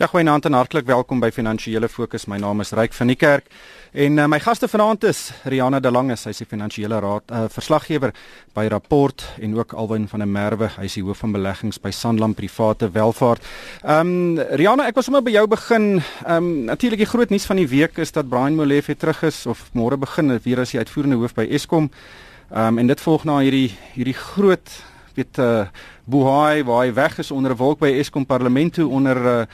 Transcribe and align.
Ja, 0.00 0.06
goeienaand 0.08 0.46
en 0.48 0.54
hartlik 0.56 0.86
welkom 0.88 1.18
by 1.20 1.28
Finansiële 1.28 1.88
Fokus. 1.92 2.22
My 2.24 2.38
naam 2.40 2.62
is 2.64 2.70
Ryk 2.72 2.94
van 2.96 3.10
die 3.12 3.18
Kerk 3.20 3.50
en 3.92 4.14
uh, 4.16 4.24
my 4.32 4.38
gaste 4.40 4.64
vanaand 4.72 5.02
is 5.04 5.18
Riana 5.44 5.76
de 5.76 5.90
Lange, 5.92 6.14
sy 6.16 6.32
is 6.32 6.38
die 6.40 6.46
finansiële 6.48 7.02
raad 7.04 7.28
uh, 7.28 7.42
verslaggewer 7.52 8.14
by 8.56 8.64
Rapport 8.72 9.26
en 9.44 9.58
ook 9.58 9.74
Alwyn 9.76 10.06
van 10.08 10.24
der 10.24 10.30
Merwe, 10.32 10.70
hy 10.78 10.86
is 10.88 10.96
die 10.96 11.04
hoof 11.04 11.20
van 11.20 11.34
beleggings 11.36 11.76
by 11.84 11.92
Sanlam 11.92 12.32
Private 12.32 12.88
Welvaart. 12.94 13.44
Ehm 13.82 14.14
um, 14.14 14.40
Riana, 14.56 14.86
ek 14.88 14.96
wil 14.96 15.04
sommer 15.04 15.20
by 15.26 15.34
jou 15.34 15.42
begin. 15.52 15.90
Ehm 15.98 16.32
um, 16.38 16.48
natuurlik 16.70 17.02
die 17.04 17.10
groot 17.10 17.34
nuus 17.36 17.44
van 17.50 17.60
die 17.60 17.68
week 17.68 18.00
is 18.00 18.16
dat 18.16 18.30
Brian 18.32 18.56
Molefe 18.56 18.96
terug 18.96 19.20
is 19.28 19.42
of 19.44 19.66
môre 19.76 20.00
begin 20.00 20.32
weer 20.46 20.64
as 20.64 20.72
die 20.72 20.80
uitvoerende 20.80 21.20
hoof 21.20 21.36
by 21.36 21.44
Eskom. 21.44 21.90
Ehm 22.48 22.72
um, 22.72 22.80
en 22.80 22.94
dit 22.94 23.04
volg 23.04 23.28
na 23.28 23.42
hierdie 23.44 23.68
hierdie 23.98 24.16
groot 24.16 24.80
weet 25.20 25.42
uh, 25.44 25.66
bohaai 26.08 26.64
waar 26.64 26.86
hy 26.86 26.94
weg 26.96 27.18
is 27.20 27.30
onder 27.30 27.52
'n 27.52 27.60
wolk 27.60 27.84
by 27.84 27.92
Eskom 28.00 28.24
parlement 28.26 28.72
toe 28.74 28.88
onder 28.88 29.20
uh, 29.26 29.44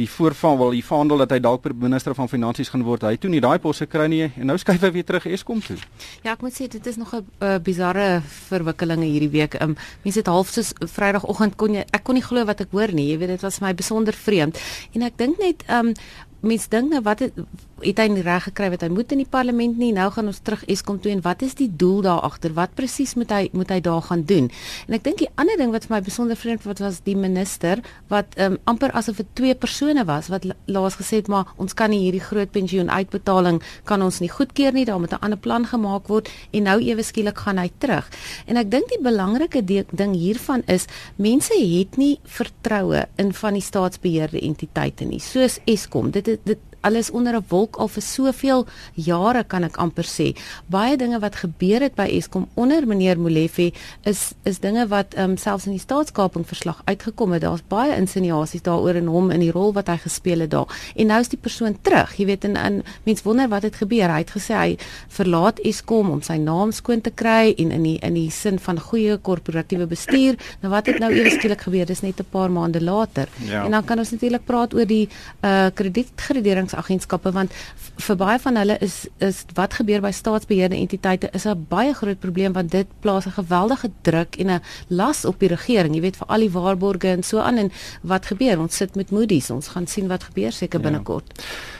die 0.00 0.08
voorval 0.08 0.58
wel 0.58 0.76
die 0.78 0.84
verhandel 0.84 1.22
dat 1.24 1.34
hy 1.34 1.40
dalk 1.44 1.66
minister 1.74 2.14
van 2.16 2.28
finansies 2.30 2.70
gaan 2.72 2.84
word. 2.86 3.04
Hy 3.08 3.18
toe 3.20 3.30
nie 3.32 3.42
daai 3.42 3.58
posse 3.62 3.86
kry 3.90 4.06
nie 4.10 4.22
en 4.28 4.50
nou 4.50 4.56
skuif 4.60 4.82
hy 4.84 4.92
weer 4.94 5.06
terug 5.08 5.28
Eskom 5.30 5.60
toe. 5.64 5.78
Ja, 6.24 6.34
ek 6.34 6.44
moet 6.44 6.56
sê 6.56 6.68
dit 6.70 6.86
is 6.86 6.98
nog 7.00 7.14
'n 7.14 7.24
uh, 7.40 7.58
bizarre 7.58 8.22
verwikkelinge 8.48 9.06
hierdie 9.06 9.32
week. 9.32 9.60
Um, 9.60 9.76
mense 10.04 10.18
het 10.18 10.26
half 10.26 10.48
soos 10.48 10.72
Vrydagoggend 10.80 11.56
kon 11.56 11.74
jy 11.74 11.84
ek 11.90 12.04
kon 12.04 12.14
nie 12.14 12.24
glo 12.24 12.44
wat 12.44 12.60
ek 12.60 12.72
hoor 12.72 12.92
nie. 12.92 13.10
Jy 13.12 13.18
weet 13.18 13.34
dit 13.36 13.42
was 13.42 13.60
my 13.60 13.74
besonder 13.74 14.14
vreemd. 14.14 14.58
En 14.94 15.02
ek 15.02 15.16
dink 15.16 15.38
net 15.38 15.64
um 15.68 15.94
mense 16.40 16.68
dink 16.72 16.90
nou 16.90 17.00
wat 17.04 17.20
het, 17.24 17.36
het 17.80 18.00
hy 18.00 18.06
nie 18.12 18.22
reg 18.24 18.44
gekry 18.48 18.68
wat 18.72 18.82
hy 18.84 18.90
moet 18.92 19.12
in 19.14 19.22
die 19.22 19.28
parlement 19.28 19.78
nie. 19.80 19.90
Nou 19.96 20.08
gaan 20.12 20.28
ons 20.30 20.40
terug 20.44 20.62
Eskom 20.70 21.00
toe 21.00 21.12
en 21.12 21.22
wat 21.24 21.42
is 21.44 21.56
die 21.58 21.68
doel 21.68 22.02
daar 22.04 22.24
agter? 22.28 22.52
Wat 22.56 22.74
presies 22.76 23.14
moet 23.18 23.32
hy 23.32 23.40
moet 23.56 23.72
hy 23.72 23.80
daar 23.84 24.02
gaan 24.08 24.24
doen? 24.28 24.50
En 24.88 24.96
ek 24.96 25.04
dink 25.06 25.20
die 25.22 25.30
ander 25.40 25.56
ding 25.60 25.72
wat 25.74 25.86
vir 25.88 25.96
my 25.96 26.00
besonder 26.04 26.38
vreemd 26.38 26.66
wat 26.68 26.82
was 26.84 27.00
die 27.06 27.16
minister 27.16 27.82
wat 28.12 28.36
um, 28.40 28.58
amper 28.70 28.92
asof 28.96 29.20
dit 29.20 29.30
twee 29.38 29.56
persone 29.56 30.04
was 30.08 30.30
wat 30.32 30.46
laas 30.68 30.98
gesê 31.00 31.20
het 31.20 31.30
maar 31.32 31.52
ons 31.60 31.76
kan 31.76 31.92
nie 31.92 32.02
hierdie 32.06 32.22
groot 32.24 32.52
pensioen 32.52 32.90
uitbetaling 32.90 33.60
kan 33.88 34.02
ons 34.04 34.20
nie 34.20 34.30
goedkeur 34.32 34.76
nie. 34.76 34.84
Daar 34.88 35.00
moet 35.00 35.12
'n 35.12 35.24
ander 35.24 35.38
plan 35.38 35.66
gemaak 35.66 36.08
word 36.08 36.28
en 36.52 36.62
nou 36.62 36.78
ewe 36.80 37.02
skielik 37.02 37.38
gaan 37.38 37.58
hy 37.58 37.70
terug. 37.78 38.08
En 38.46 38.56
ek 38.56 38.70
dink 38.70 38.88
die 38.88 39.02
belangrike 39.02 39.64
ding 39.64 40.14
hiervan 40.14 40.62
is 40.66 40.86
mense 41.16 41.54
het 41.54 41.96
nie 41.96 42.18
vertroue 42.24 43.06
in 43.16 43.32
van 43.32 43.52
die 43.52 43.62
staatsbeheerde 43.62 44.40
entiteite 44.40 45.04
nie 45.04 45.20
soos 45.20 45.58
Eskom. 45.64 46.10
Dit 46.10 46.28
dit 46.42 46.58
alles 46.80 47.10
onder 47.10 47.34
'n 47.36 47.44
wolk 47.48 47.76
al 47.76 47.88
vir 47.88 48.02
soveel 48.02 48.66
jare 48.94 49.44
kan 49.44 49.64
ek 49.64 49.76
amper 49.76 50.04
sê. 50.04 50.36
Baie 50.66 50.96
dinge 50.96 51.18
wat 51.18 51.36
gebeur 51.36 51.80
het 51.80 51.94
by 51.94 52.06
Eskom 52.08 52.48
onder 52.54 52.86
meneer 52.86 53.18
Molefe 53.18 53.72
is 54.04 54.32
is 54.44 54.58
dinge 54.58 54.86
wat 54.88 55.18
um, 55.18 55.36
selfs 55.36 55.66
in 55.66 55.72
die 55.72 55.80
staatskaping 55.80 56.46
verslag 56.46 56.82
uitgekom 56.84 57.32
het. 57.32 57.42
Daar's 57.42 57.62
baie 57.68 57.96
insinuasies 57.96 58.62
daaroor 58.62 58.94
in 58.94 59.06
hom 59.06 59.30
in 59.30 59.40
die 59.40 59.50
rol 59.50 59.72
wat 59.72 59.86
hy 59.86 59.96
gespeel 59.96 60.40
het 60.40 60.50
daar. 60.50 60.66
En 60.96 61.06
nou 61.06 61.20
is 61.20 61.28
die 61.28 61.38
persoon 61.38 61.76
terug. 61.82 62.16
Jy 62.16 62.26
weet 62.26 62.44
en, 62.44 62.56
en 62.56 62.82
mense 63.04 63.24
wonder 63.24 63.48
wat 63.48 63.62
het 63.62 63.76
gebeur. 63.76 64.08
Hy 64.10 64.18
het 64.18 64.30
gesê 64.30 64.54
hy 64.54 64.78
verlaat 65.08 65.60
Eskom 65.64 66.10
om 66.10 66.22
sy 66.22 66.36
naam 66.36 66.72
skoon 66.72 67.00
te 67.00 67.10
kry 67.10 67.54
en 67.58 67.70
in 67.70 67.82
die 67.82 67.98
in 67.98 68.14
die 68.14 68.30
sin 68.30 68.58
van 68.58 68.80
goeie 68.80 69.16
korporatiewe 69.16 69.86
bestuur. 69.86 70.38
Nou 70.62 70.72
wat 70.72 70.86
het 70.86 70.98
nou 70.98 71.12
eers 71.12 71.34
skielik 71.34 71.60
gebeur? 71.60 71.86
Dis 71.86 72.02
net 72.02 72.20
'n 72.20 72.26
paar 72.30 72.50
maande 72.50 72.80
later. 72.80 73.28
Ja. 73.44 73.64
En 73.64 73.70
dan 73.70 73.84
kan 73.84 73.98
ons 73.98 74.10
natuurlik 74.10 74.44
praat 74.44 74.74
oor 74.74 74.86
die 74.86 75.08
uh 75.42 75.68
kredietgradering 75.74 76.69
ontwikkelingsagentskappe 76.70 77.32
want 77.32 77.52
vir 78.00 78.16
baie 78.16 78.38
van 78.38 78.56
hulle 78.56 78.76
is 78.80 79.06
is 79.18 79.44
wat 79.54 79.74
gebeur 79.74 80.00
by 80.00 80.10
staatsbeheerde 80.10 80.76
entiteite 80.76 81.30
is 81.32 81.46
'n 81.46 81.66
baie 81.68 81.94
groot 81.94 82.20
probleem 82.20 82.52
want 82.52 82.70
dit 82.70 82.86
plaas 83.00 83.26
'n 83.26 83.32
geweldige 83.32 83.90
druk 84.02 84.36
en 84.36 84.50
'n 84.50 84.60
las 84.88 85.24
op 85.24 85.38
die 85.38 85.48
regering. 85.48 85.94
Jy 85.94 86.00
weet 86.00 86.16
vir 86.16 86.26
al 86.26 86.40
die 86.40 86.50
waarborge 86.50 87.08
en 87.08 87.22
so 87.22 87.38
aan 87.38 87.56
en 87.56 87.72
wat 88.02 88.26
gebeur? 88.26 88.58
Ons 88.58 88.76
sit 88.76 88.94
met 88.96 89.10
Moody's. 89.10 89.50
Ons 89.50 89.68
gaan 89.68 89.86
sien 89.86 90.08
wat 90.08 90.22
gebeur 90.22 90.52
seker 90.52 90.80
binnekort. 90.80 91.32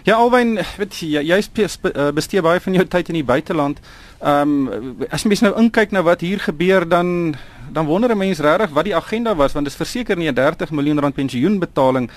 Ja. 0.04 0.12
ja 0.12 0.14
Alwyn 0.16 0.58
weet 0.78 0.94
jy 1.00 1.22
jy 1.22 1.42
eh, 1.62 2.10
bestee 2.12 2.42
baie 2.42 2.60
van 2.60 2.72
jou 2.72 2.86
tyd 2.86 3.08
in 3.08 3.14
die 3.14 3.24
buiteland. 3.24 3.78
Ehm 4.20 4.68
um, 4.68 4.96
as 5.10 5.24
mens 5.24 5.40
nou 5.40 5.56
inkyk 5.56 5.90
na 5.90 6.02
wat 6.02 6.20
hier 6.20 6.38
gebeur 6.38 6.88
dan 6.88 7.36
dan 7.72 7.86
wonder 7.86 8.10
'n 8.10 8.18
mens 8.18 8.38
regtig 8.38 8.70
wat 8.70 8.84
die 8.84 8.96
agenda 8.96 9.34
was 9.34 9.52
want 9.52 9.64
dit 9.64 9.72
is 9.72 9.80
verseker 9.80 10.16
nie 10.16 10.28
'n 10.28 10.34
30 10.34 10.70
miljoen 10.70 11.00
rand 11.00 11.14
pensioenbetaling 11.14 12.10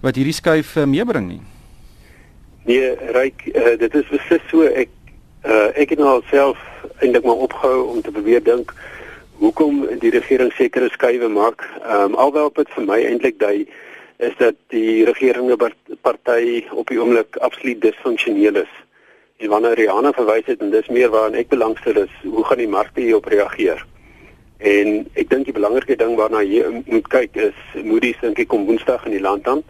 wat 0.00 0.14
hierdie 0.14 0.34
skuif 0.34 0.76
uh, 0.76 0.84
meebring 0.84 1.28
nie 1.28 1.40
Nee, 2.66 2.94
ryk, 3.14 3.44
uh, 3.54 3.76
dit 3.78 3.94
is 3.94 4.08
beslis 4.10 4.46
so 4.50 4.66
ek 4.66 4.90
uh, 5.46 5.68
ek 5.78 5.92
het 5.94 6.00
nou 6.02 6.16
self 6.32 6.58
eintlik 6.98 7.22
maar 7.22 7.44
opgehou 7.44 7.84
om 7.92 8.00
te 8.02 8.10
probeer 8.10 8.42
dink 8.42 8.72
hoekom 9.38 9.84
die 10.02 10.10
regering 10.10 10.50
sekere 10.56 10.88
skuwe 10.90 11.28
maak. 11.30 11.62
Ehm 11.84 12.10
um, 12.10 12.16
alhoewel 12.18 12.50
dit 12.56 12.72
vir 12.74 12.88
my 12.88 12.98
eintlik 13.04 13.38
dui 13.38 13.68
is 14.18 14.34
dat 14.40 14.58
die 14.74 15.04
regerende 15.06 15.70
party 16.02 16.64
op 16.72 16.90
die 16.90 16.98
oomblik 16.98 17.36
absoluut 17.36 17.80
disfunksioneel 17.84 18.58
is. 18.64 18.74
En 19.38 19.52
wanneer 19.54 19.78
Rihanna 19.78 20.10
verwys 20.16 20.50
het 20.50 20.64
en 20.64 20.74
dis 20.74 20.88
meer 20.88 21.12
waaraan 21.14 21.38
ek 21.38 21.52
belangstel 21.54 22.02
is, 22.02 22.18
hoe 22.24 22.44
gaan 22.48 22.64
die 22.64 22.72
markte 22.72 23.04
hierop 23.04 23.30
reageer? 23.30 23.84
En 24.58 25.04
ek 25.14 25.30
dink 25.30 25.46
die 25.46 25.54
belangrike 25.54 26.00
ding 26.00 26.16
waarna 26.18 26.42
jy 26.42 26.64
moet 26.88 27.08
kyk 27.14 27.36
is 27.50 27.64
Moody's 27.84 28.18
dink 28.26 28.42
ek 28.42 28.50
kom 28.50 28.66
Woensdag 28.66 29.06
in 29.06 29.18
die 29.20 29.24
land 29.30 29.46
aan. 29.46 29.62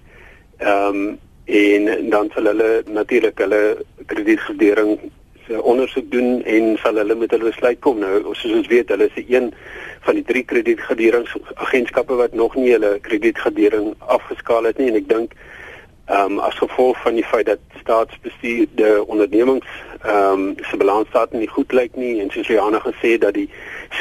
Ehm 0.65 1.05
um, 1.05 1.07
en 1.47 2.11
dan 2.11 2.31
sal 2.35 2.45
hulle 2.51 2.83
natuurlik 2.91 3.39
hulle 3.39 3.85
kredietgradering 4.07 4.99
se 5.47 5.63
ondersoek 5.63 6.11
doen 6.11 6.43
en 6.43 6.77
sal 6.83 6.95
hulle 6.95 7.15
met 7.15 7.31
hulle 7.31 7.51
besluit 7.51 7.79
kom. 7.81 7.99
Nou 8.03 8.35
soos 8.35 8.53
ons 8.53 8.67
weet 8.67 8.89
hulle 8.89 9.07
is 9.15 9.29
een 9.29 9.53
van 10.07 10.19
die 10.19 10.25
drie 10.27 10.43
kredietgraderingsagentskappe 10.45 12.15
wat 12.19 12.35
nog 12.35 12.55
nie 12.59 12.73
hulle 12.73 12.99
kredietgradering 13.01 13.95
afgeskaal 13.99 14.67
het 14.71 14.79
nie. 14.79 14.91
En 14.91 14.99
ek 15.03 15.09
dink 15.09 15.39
ehm 16.07 16.37
um, 16.37 16.39
as 16.39 16.55
gevolg 16.55 16.99
van 17.03 17.15
die 17.19 17.25
feit 17.27 17.47
dat 17.47 17.63
staatsbestuurde 17.81 19.07
ondernemings 19.07 19.67
ehm 20.03 20.33
um, 20.33 20.55
se 20.63 20.77
balansstate 20.77 21.37
nie 21.37 21.51
goed 21.51 21.73
lyk 21.73 21.97
nie 21.97 22.21
en 22.23 22.31
soos 22.31 22.47
Johanna 22.47 22.79
gesê 22.83 23.19
dat 23.19 23.35
die 23.35 23.51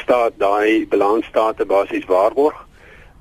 staat 0.02 0.38
daai 0.38 0.86
balansstate 0.90 1.66
basies 1.66 2.06
waarborg 2.06 2.65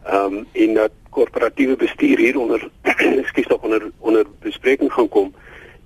ehm 0.04 0.34
um, 0.34 0.47
en 0.53 0.75
dat 0.75 0.92
korporatiewe 1.10 1.76
bestuur 1.76 2.19
hier 2.19 2.38
onder 2.38 2.69
ekskuus 3.22 3.47
tog 3.47 3.62
onder 3.62 3.91
onder 3.98 4.26
bespreking 4.41 4.92
gaan 4.92 5.09
kom 5.09 5.34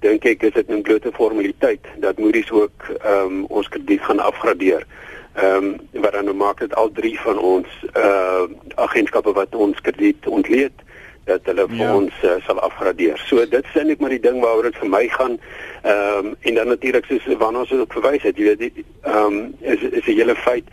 dink 0.01 0.25
ek 0.25 0.43
is 0.43 0.55
dit 0.55 0.69
'n 0.71 0.85
groot 0.87 1.07
formaliteit 1.13 1.85
dat 1.99 2.19
Moody's 2.19 2.51
ook 2.51 2.79
ehm 3.03 3.27
um, 3.27 3.45
ons 3.45 3.69
krediet 3.69 4.03
gaan 4.03 4.19
afgradeer. 4.19 4.87
Ehm 5.35 5.65
um, 5.65 6.03
wat 6.03 6.13
dan 6.13 6.25
nou 6.25 6.37
maak 6.37 6.59
dit 6.59 6.75
al 6.75 6.91
drie 6.93 7.21
van 7.21 7.39
ons 7.39 7.67
uh 7.95 8.47
agentskappe 8.75 9.33
wat 9.33 9.55
ons 9.55 9.81
krediet 9.81 10.27
ontleed 10.27 10.73
dat 11.25 11.41
hulle 11.45 11.67
vir 11.69 11.77
ja. 11.77 11.95
ons 11.95 12.13
uh, 12.25 12.31
sal 12.47 12.61
afgradeer. 12.61 13.19
So 13.27 13.37
dit 13.37 13.65
is 13.65 13.75
eintlik 13.77 14.01
maar 14.01 14.15
die 14.15 14.21
ding 14.21 14.41
waaroor 14.41 14.71
dit 14.71 14.79
vir 14.79 14.89
my 14.89 15.09
gaan. 15.09 15.39
Ehm 15.83 16.27
um, 16.27 16.37
en 16.41 16.55
dan 16.55 16.69
natuurlik 16.69 17.05
soos 17.05 17.27
wanneer 17.39 17.61
ons 17.61 17.73
ook 17.73 17.93
verwys 17.93 18.23
het, 18.23 18.37
jy 18.39 18.55
weet 18.55 18.85
ehm 19.03 19.25
um, 19.25 19.55
is 19.61 19.83
is 19.83 20.07
'n 20.07 20.19
hele 20.21 20.35
feit 20.35 20.65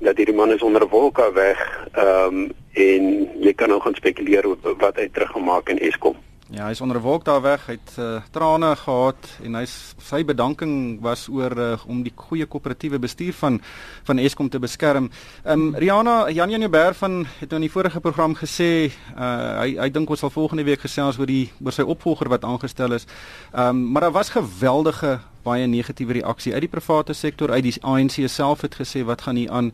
dat 0.00 0.16
hierdie 0.16 0.34
man 0.34 0.52
is 0.52 0.62
onder 0.62 0.82
'n 0.82 0.88
wolk 0.88 1.18
weg 1.34 1.88
ehm 1.92 2.34
um, 2.34 2.52
en 2.74 3.28
jy 3.40 3.52
kan 3.54 3.68
nou 3.68 3.80
gaan 3.80 3.94
spekuleer 3.94 4.44
wat 4.78 4.96
hy 4.96 5.08
teruggemaak 5.08 5.68
in 5.68 5.78
Eskom. 5.78 6.16
Ja, 6.50 6.66
hy's 6.66 6.80
onder 6.80 6.96
'n 6.96 7.02
wolk 7.02 7.24
daar 7.24 7.40
weg. 7.40 7.66
Hy 7.66 7.72
het 7.72 7.96
uh, 7.98 8.20
trane 8.30 8.76
gehad 8.76 9.38
en 9.42 9.54
hy 9.54 9.64
sy 9.98 10.24
bedanking 10.24 11.00
was 11.00 11.28
oor 11.28 11.58
uh, 11.58 11.76
om 11.86 12.02
die 12.02 12.12
goeie 12.14 12.46
koöperatiewe 12.46 12.98
bestuur 12.98 13.32
van 13.32 13.60
van 14.04 14.18
Eskom 14.18 14.48
te 14.48 14.58
beskerm. 14.58 15.10
Ehm 15.44 15.60
um, 15.60 15.74
Riana 15.74 16.30
Jan 16.30 16.50
Jan 16.50 16.60
Jubber 16.60 16.94
van 16.94 17.26
het 17.38 17.50
nou 17.50 17.62
in 17.62 17.68
die 17.68 17.72
vorige 17.72 18.00
program 18.00 18.34
gesê 18.34 18.92
uh, 19.16 19.60
hy 19.60 19.76
hy 19.78 19.90
dink 19.90 20.10
ons 20.10 20.20
sal 20.20 20.30
volgende 20.30 20.64
week 20.64 20.80
gesels 20.80 21.18
oor 21.18 21.26
die 21.26 21.50
oor 21.64 21.72
sy 21.72 21.82
opvolger 21.82 22.28
wat 22.28 22.44
aangestel 22.44 22.92
is. 22.92 23.06
Ehm 23.52 23.68
um, 23.68 23.90
maar 23.92 24.02
daar 24.02 24.12
was 24.12 24.30
geweldige 24.30 25.18
baie 25.44 25.66
negatiewe 25.70 26.18
reaksie 26.18 26.54
uit 26.54 26.64
die 26.66 26.72
private 26.72 27.12
sektor 27.12 27.52
uit 27.52 27.62
die 27.62 27.74
ANC 27.82 28.18
self 28.28 28.64
het 28.66 28.78
gesê 28.80 29.04
wat 29.04 29.22
gaan 29.26 29.36
hier 29.36 29.50
aan? 29.50 29.72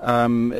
Ehm 0.00 0.52
um, 0.52 0.54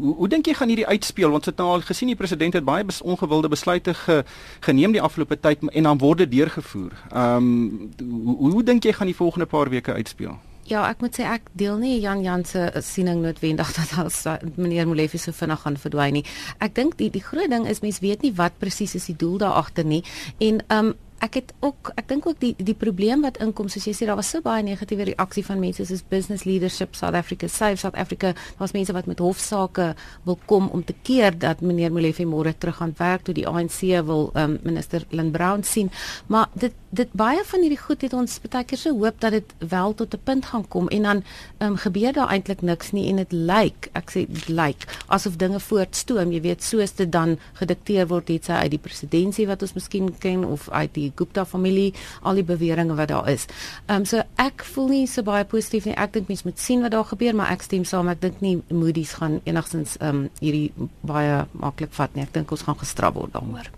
hoe, 0.00 0.14
hoe 0.16 0.28
dink 0.28 0.46
jy 0.46 0.54
gaan 0.54 0.68
hierdie 0.68 0.86
uitspeel? 0.86 1.30
Want 1.30 1.44
dit 1.44 1.56
nou 1.56 1.68
al 1.68 1.86
gesien 1.88 2.12
die 2.12 2.16
president 2.16 2.54
het 2.54 2.64
baie 2.64 2.84
bes, 2.84 3.02
ongewilde 3.02 3.48
besluite 3.48 3.94
ge, 3.94 4.24
geneem 4.60 4.92
die 4.92 5.02
afgelope 5.02 5.40
tyd 5.40 5.64
en 5.68 5.82
dan 5.82 5.98
word 5.98 6.18
dit 6.18 6.30
deurgevoer. 6.30 6.92
Ehm 7.12 7.36
um, 7.36 7.90
hoe, 8.36 8.52
hoe 8.52 8.62
dink 8.62 8.84
jy 8.84 8.92
gaan 8.92 9.10
die 9.10 9.16
volgende 9.16 9.46
paar 9.46 9.70
weke 9.70 9.92
uitspeel? 9.92 10.38
Ja, 10.68 10.82
ek 10.84 11.00
moet 11.00 11.16
sê 11.16 11.24
ek 11.24 11.46
deel 11.56 11.78
nie 11.80 11.94
Jan 12.02 12.20
Jan 12.20 12.44
se 12.44 12.66
siening 12.84 13.22
noodwendig 13.24 13.70
dat 13.78 13.94
as 14.02 14.20
meneer 14.56 14.88
Molefe 14.88 15.18
so 15.18 15.32
vinnig 15.32 15.62
gaan 15.64 15.80
verdwyn 15.80 16.18
nie. 16.20 16.24
Ek 16.60 16.74
dink 16.76 16.98
die 17.00 17.08
die 17.14 17.24
groot 17.24 17.48
ding 17.48 17.64
is 17.68 17.80
mense 17.80 18.04
weet 18.04 18.26
nie 18.26 18.34
wat 18.36 18.58
presies 18.60 18.96
is 18.98 19.08
die 19.08 19.16
doel 19.16 19.38
daar 19.40 19.56
agter 19.64 19.88
nie. 19.88 20.02
En 20.38 20.60
ehm 20.68 20.92
um, 20.92 20.96
ek 21.24 21.34
het 21.40 21.52
ook 21.60 21.92
ek 21.96 22.08
dink 22.08 22.26
ook 22.26 22.38
die 22.40 22.54
die 22.56 22.76
probleem 22.78 23.22
wat 23.26 23.40
inkom 23.42 23.68
soos 23.72 23.86
jy 23.88 23.94
sê 23.96 24.06
daar 24.08 24.18
was 24.20 24.30
so 24.30 24.42
baie 24.44 24.62
negatiewe 24.62 25.08
reaksie 25.10 25.44
van 25.46 25.60
mense 25.62 25.86
soos 25.88 26.04
Business 26.08 26.44
Leadership 26.44 26.94
South 26.94 27.14
Africa, 27.14 27.48
Save 27.48 27.76
South 27.76 27.96
Africa. 27.96 28.34
Daar's 28.58 28.74
mense 28.76 28.92
wat 28.92 29.06
met 29.06 29.18
hofsaake 29.18 29.94
wil 30.24 30.38
kom 30.46 30.68
om 30.68 30.84
te 30.84 30.94
keer 31.02 31.38
dat 31.38 31.60
meneer 31.60 31.92
Molefe 31.92 32.26
môre 32.26 32.54
terug 32.58 32.78
gaan 32.78 32.94
werk 32.98 33.26
toe 33.26 33.34
die 33.34 33.46
ANC 33.48 33.80
wil 34.06 34.30
um, 34.34 34.58
minister 34.62 35.04
Lynn 35.10 35.32
Brown 35.34 35.62
sien. 35.62 35.90
Maar 36.26 36.48
dit 36.54 36.74
dit 36.90 37.10
baie 37.12 37.40
van 37.44 37.60
hierdie 37.60 37.80
goed 37.80 38.02
het 38.02 38.14
ons 38.16 38.38
baie 38.48 38.64
keer 38.64 38.80
so 38.80 38.94
hoop 38.96 39.18
dat 39.20 39.34
dit 39.36 39.50
wel 39.58 39.94
tot 39.94 40.14
'n 40.14 40.20
punt 40.24 40.44
gaan 40.46 40.68
kom 40.68 40.88
en 40.88 41.02
dan 41.02 41.22
um, 41.58 41.76
gebeur 41.76 42.12
daar 42.12 42.28
eintlik 42.28 42.62
niks 42.62 42.92
nie 42.92 43.08
en 43.08 43.16
dit 43.16 43.32
lyk 43.32 43.90
ek 43.92 44.10
sê 44.10 44.26
dit 44.26 44.48
lyk 44.48 44.86
asof 45.06 45.36
dinge 45.36 45.60
voortstoom 45.60 46.32
jy 46.32 46.40
weet 46.40 46.62
soos 46.62 46.92
dit 46.92 47.12
dan 47.12 47.38
gedikteer 47.52 48.06
word 48.06 48.28
het 48.28 48.44
sy 48.44 48.52
uit 48.52 48.70
die 48.70 48.78
presidentskap 48.78 49.46
wat 49.46 49.62
ons 49.62 49.74
miskien 49.74 50.18
ken 50.18 50.44
of 50.44 50.68
uit 50.68 50.94
die 50.94 51.07
Gupta 51.16 51.44
familie 51.44 51.92
al 52.22 52.34
die 52.34 52.44
beweringe 52.44 52.94
wat 52.94 53.08
daar 53.08 53.28
is. 53.28 53.46
Ehm 53.86 54.02
um, 54.02 54.04
so 54.04 54.22
ek 54.36 54.64
voel 54.64 54.88
nie 54.88 55.06
so 55.06 55.22
baie 55.22 55.44
positief 55.44 55.84
nie 55.86 55.96
ek 55.96 56.12
dink 56.12 56.28
mense 56.28 56.44
moet 56.44 56.58
sien 56.58 56.82
wat 56.82 56.92
daar 56.92 57.04
gebeur 57.04 57.34
maar 57.34 57.50
ek 57.52 57.62
stem 57.62 57.84
saam 57.84 58.08
ek 58.08 58.20
dink 58.20 58.40
nie 58.40 58.62
Moody's 58.68 59.14
gaan 59.20 59.40
enigstens 59.44 59.96
ehm 60.00 60.08
um, 60.08 60.30
hierdie 60.40 60.72
baie 61.02 61.46
maklik 61.52 61.92
vat 61.92 62.14
nie 62.14 62.22
ek 62.22 62.32
dink 62.32 62.50
ons 62.50 62.62
gaan 62.62 62.78
gestraf 62.78 63.14
word 63.14 63.32
daaroor. 63.32 63.70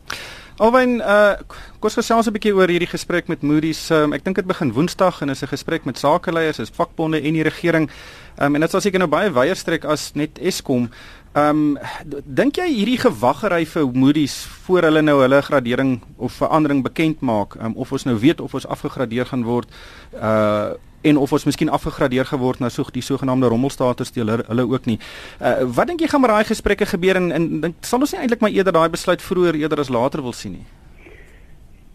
Alwen 0.61 0.99
uh 1.01 1.41
kom 1.81 1.89
ons 1.89 1.97
gesels 1.97 2.27
'n 2.29 2.35
bietjie 2.37 2.53
oor 2.53 2.69
hierdie 2.69 2.91
gesprek 2.91 3.29
met 3.33 3.41
Moody's. 3.43 3.89
Um, 3.91 4.13
ek 4.13 4.25
dink 4.25 4.37
dit 4.37 4.47
begin 4.47 4.73
Woensdag 4.77 5.23
en 5.23 5.31
is 5.31 5.41
'n 5.43 5.49
gesprek 5.49 5.85
met 5.85 5.99
sakeleiers, 5.99 6.59
is 6.59 6.69
vakbonde 6.69 7.17
en 7.17 7.33
die 7.33 7.43
regering. 7.43 7.89
Um, 8.37 8.55
en 8.55 8.61
dit 8.61 8.71
sal 8.71 8.81
seker 8.81 8.99
nou 8.99 9.09
baie 9.09 9.33
wyeer 9.33 9.57
strek 9.57 9.85
as 9.85 10.13
net 10.15 10.39
Eskom. 10.39 10.91
Ehm 11.33 11.77
um, 11.77 11.79
dink 12.27 12.57
jy 12.59 12.65
hierdie 12.67 12.99
gewaggery 12.99 13.63
vir 13.71 13.85
Moody's 13.95 14.33
voor 14.67 14.83
hulle 14.89 15.03
nou 15.03 15.21
hulle 15.21 15.39
gradering 15.47 16.01
of 16.19 16.33
verandering 16.33 16.83
bekend 16.83 17.21
maak, 17.21 17.55
um, 17.63 17.77
of 17.79 17.93
ons 17.93 18.05
nou 18.05 18.17
weet 18.19 18.41
of 18.41 18.55
ons 18.55 18.67
afgegradeer 18.67 19.29
gaan 19.31 19.45
word 19.47 19.69
uh 20.15 20.73
en 21.01 21.17
of 21.17 21.33
ons 21.33 21.45
miskien 21.49 21.71
afgegradeer 21.73 22.27
geword 22.29 22.59
na 22.61 22.69
so 22.69 22.85
die 22.93 23.01
sogenaamde 23.01 23.49
rommelstatus 23.49 24.11
deel 24.13 24.27
hulle, 24.29 24.45
hulle 24.49 24.67
ook 24.69 24.89
nie. 24.91 24.99
Uh 25.39 25.71
wat 25.77 25.87
dink 25.87 26.03
jy 26.03 26.09
gaan 26.11 26.21
met 26.21 26.31
daai 26.31 26.51
gesprekke 26.51 26.87
gebeur 26.87 27.17
en 27.17 27.31
en 27.33 27.47
dink 27.61 27.87
sal 27.87 28.03
ons 28.03 28.13
nie 28.13 28.21
eintlik 28.21 28.43
maar 28.43 28.51
eerder 28.51 28.75
daai 28.75 28.91
besluit 28.91 29.23
vroeër 29.23 29.61
eerder 29.63 29.81
as 29.81 29.89
later 29.89 30.23
wil 30.27 30.35
sien 30.35 30.59
nie? 30.59 30.67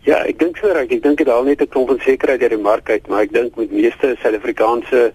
Ja, 0.08 0.22
ek 0.24 0.40
dink 0.40 0.58
so 0.58 0.72
reg. 0.72 0.88
Ek 0.96 1.04
dink 1.04 1.18
dit 1.18 1.28
al 1.28 1.44
net 1.44 1.62
'n 1.62 1.68
klomp 1.68 1.92
onsekerheid 1.92 2.40
deur 2.40 2.56
die 2.56 2.62
mark 2.72 2.90
uit, 2.90 3.08
maar 3.08 3.28
ek 3.28 3.34
dink 3.34 3.56
met 3.58 3.72
meeste 3.72 4.16
Suid-Afrikaanse 4.24 5.12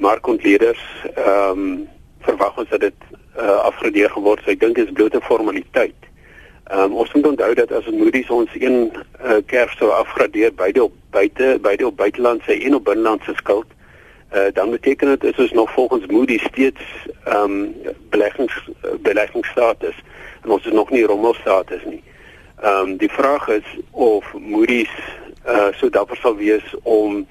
markontleerders 0.00 0.80
ehm 1.04 1.52
um, 1.52 1.86
verwag 2.26 2.58
ons 2.58 2.68
dat 2.68 2.80
dit 2.80 3.15
uh, 3.38 3.56
afgradeer 3.68 4.10
geword. 4.10 4.42
So 4.44 4.50
ek 4.50 4.60
dink 4.60 4.76
dit 4.76 4.86
is 4.86 4.92
blote 4.92 5.20
formaliteit. 5.20 5.96
Ehm 6.66 6.90
um, 6.90 6.96
ons 7.02 7.12
moet 7.12 7.26
onthou 7.26 7.54
dat 7.54 7.72
as 7.72 7.86
Moody's 7.94 8.30
ons 8.30 8.50
een 8.58 8.90
uh, 8.92 9.36
kerf 9.46 9.74
sou 9.78 9.90
afgradeer 9.94 10.54
beide 10.54 10.82
op 10.82 10.94
buite 11.10 11.58
beide 11.62 11.86
op 11.86 11.96
buitelandse 11.96 12.58
en 12.58 12.74
op 12.74 12.84
binnelandse 12.84 13.34
skuld, 13.34 13.66
uh, 14.34 14.48
dan 14.52 14.70
beteken 14.70 15.08
dit 15.08 15.24
is 15.24 15.38
ons 15.38 15.52
nog 15.52 15.70
volgens 15.70 16.06
Moody's 16.06 16.42
steeds 16.42 16.82
ehm 17.24 17.52
um, 17.52 17.74
beleggings 18.10 18.56
beleggingsstatus 19.00 19.94
en 20.42 20.50
ons 20.50 20.66
is 20.66 20.72
nog 20.72 20.90
nie 20.90 21.04
rommelstatus 21.06 21.84
nie. 21.84 22.02
Ehm 22.60 22.78
um, 22.78 22.96
die 22.96 23.10
vraag 23.10 23.48
is 23.48 23.78
of 23.90 24.34
Moody's 24.34 24.96
uh, 25.46 25.70
so 25.78 25.88
dapper 25.88 26.16
sal 26.16 26.36
wees 26.36 26.74
om 26.82 27.26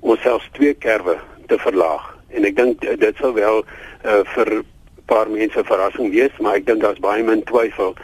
onsself 0.00 0.48
twee 0.52 0.74
kerwe 0.74 1.16
te 1.46 1.58
verlaag 1.58 2.12
en 2.28 2.44
ek 2.44 2.56
dink 2.56 2.84
dit 3.00 3.16
sou 3.16 3.32
wel 3.32 3.64
uh, 3.64 4.20
vir 4.36 4.54
'n 4.60 4.73
paar 5.06 5.30
mense 5.30 5.64
verrassing 5.64 6.10
wees 6.10 6.38
maar 6.40 6.60
ek 6.60 6.66
dink 6.66 6.80
daar's 6.80 7.02
baie 7.02 7.22
min 7.22 7.44
twyfel 7.44 7.94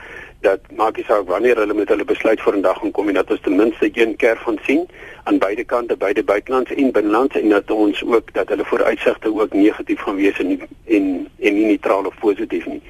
dat 0.40 0.60
maak 0.72 0.96
nie 0.96 1.04
saak 1.04 1.26
wanneer 1.28 1.58
hulle 1.60 1.74
met 1.76 1.90
hulle 1.92 2.04
besluit 2.08 2.40
vir 2.40 2.56
'n 2.56 2.62
dag 2.62 2.78
gaan 2.80 2.92
kom 2.96 3.08
en 3.08 3.14
dat 3.14 3.30
ons 3.30 3.40
ten 3.40 3.56
minste 3.56 3.90
een 3.92 4.16
keer 4.16 4.38
van 4.44 4.58
sien 4.64 4.88
aan 5.24 5.38
beide 5.38 5.64
kante 5.64 5.96
beide 5.96 6.22
buitelands 6.24 6.72
en 6.72 6.92
binnelands 6.92 7.36
en 7.36 7.48
dat 7.48 7.70
ons 7.70 8.04
ook 8.04 8.32
dat 8.32 8.48
hulle 8.48 8.64
vooruitsigte 8.64 9.34
ook 9.34 9.52
negatief 9.52 10.00
gaan 10.00 10.16
wees 10.16 10.38
en 10.38 10.60
en 10.86 11.28
en 11.38 11.54
nie 11.54 11.66
neutraal 11.66 12.04
of 12.04 12.18
positief 12.18 12.66
nie. 12.66 12.82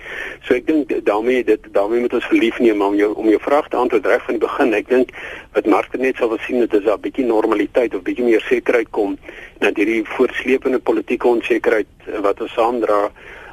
So 0.42 0.54
ek 0.54 0.66
dink 0.66 1.04
daarmee 1.04 1.44
dit 1.44 1.66
daarmee 1.72 2.00
moet 2.00 2.14
ons 2.14 2.26
verlief 2.26 2.58
neem 2.58 2.82
om 2.82 2.94
jou 2.94 3.14
om 3.14 3.28
jou 3.28 3.40
vraag 3.40 3.68
te 3.68 3.76
antwoord 3.76 4.06
reg 4.06 4.24
van 4.24 4.38
die 4.38 4.46
begin. 4.46 4.74
Ek 4.74 4.88
dink 4.88 5.10
wat 5.52 5.66
markte 5.66 5.98
net 5.98 6.16
sal 6.16 6.28
wil 6.28 6.38
sien 6.46 6.60
dit 6.60 6.74
is 6.74 6.86
'n 6.86 7.00
bietjie 7.00 7.26
normaliteit 7.26 7.94
of 7.94 8.02
bietjie 8.02 8.24
meer 8.24 8.40
sekerheid 8.40 8.90
kom 8.90 9.18
dat 9.58 9.76
hierdie 9.76 10.04
voortsleepende 10.04 10.78
politieke 10.78 11.28
onsekerheid 11.28 11.86
wat 12.22 12.40
ons 12.40 12.52
saamdra 12.52 13.10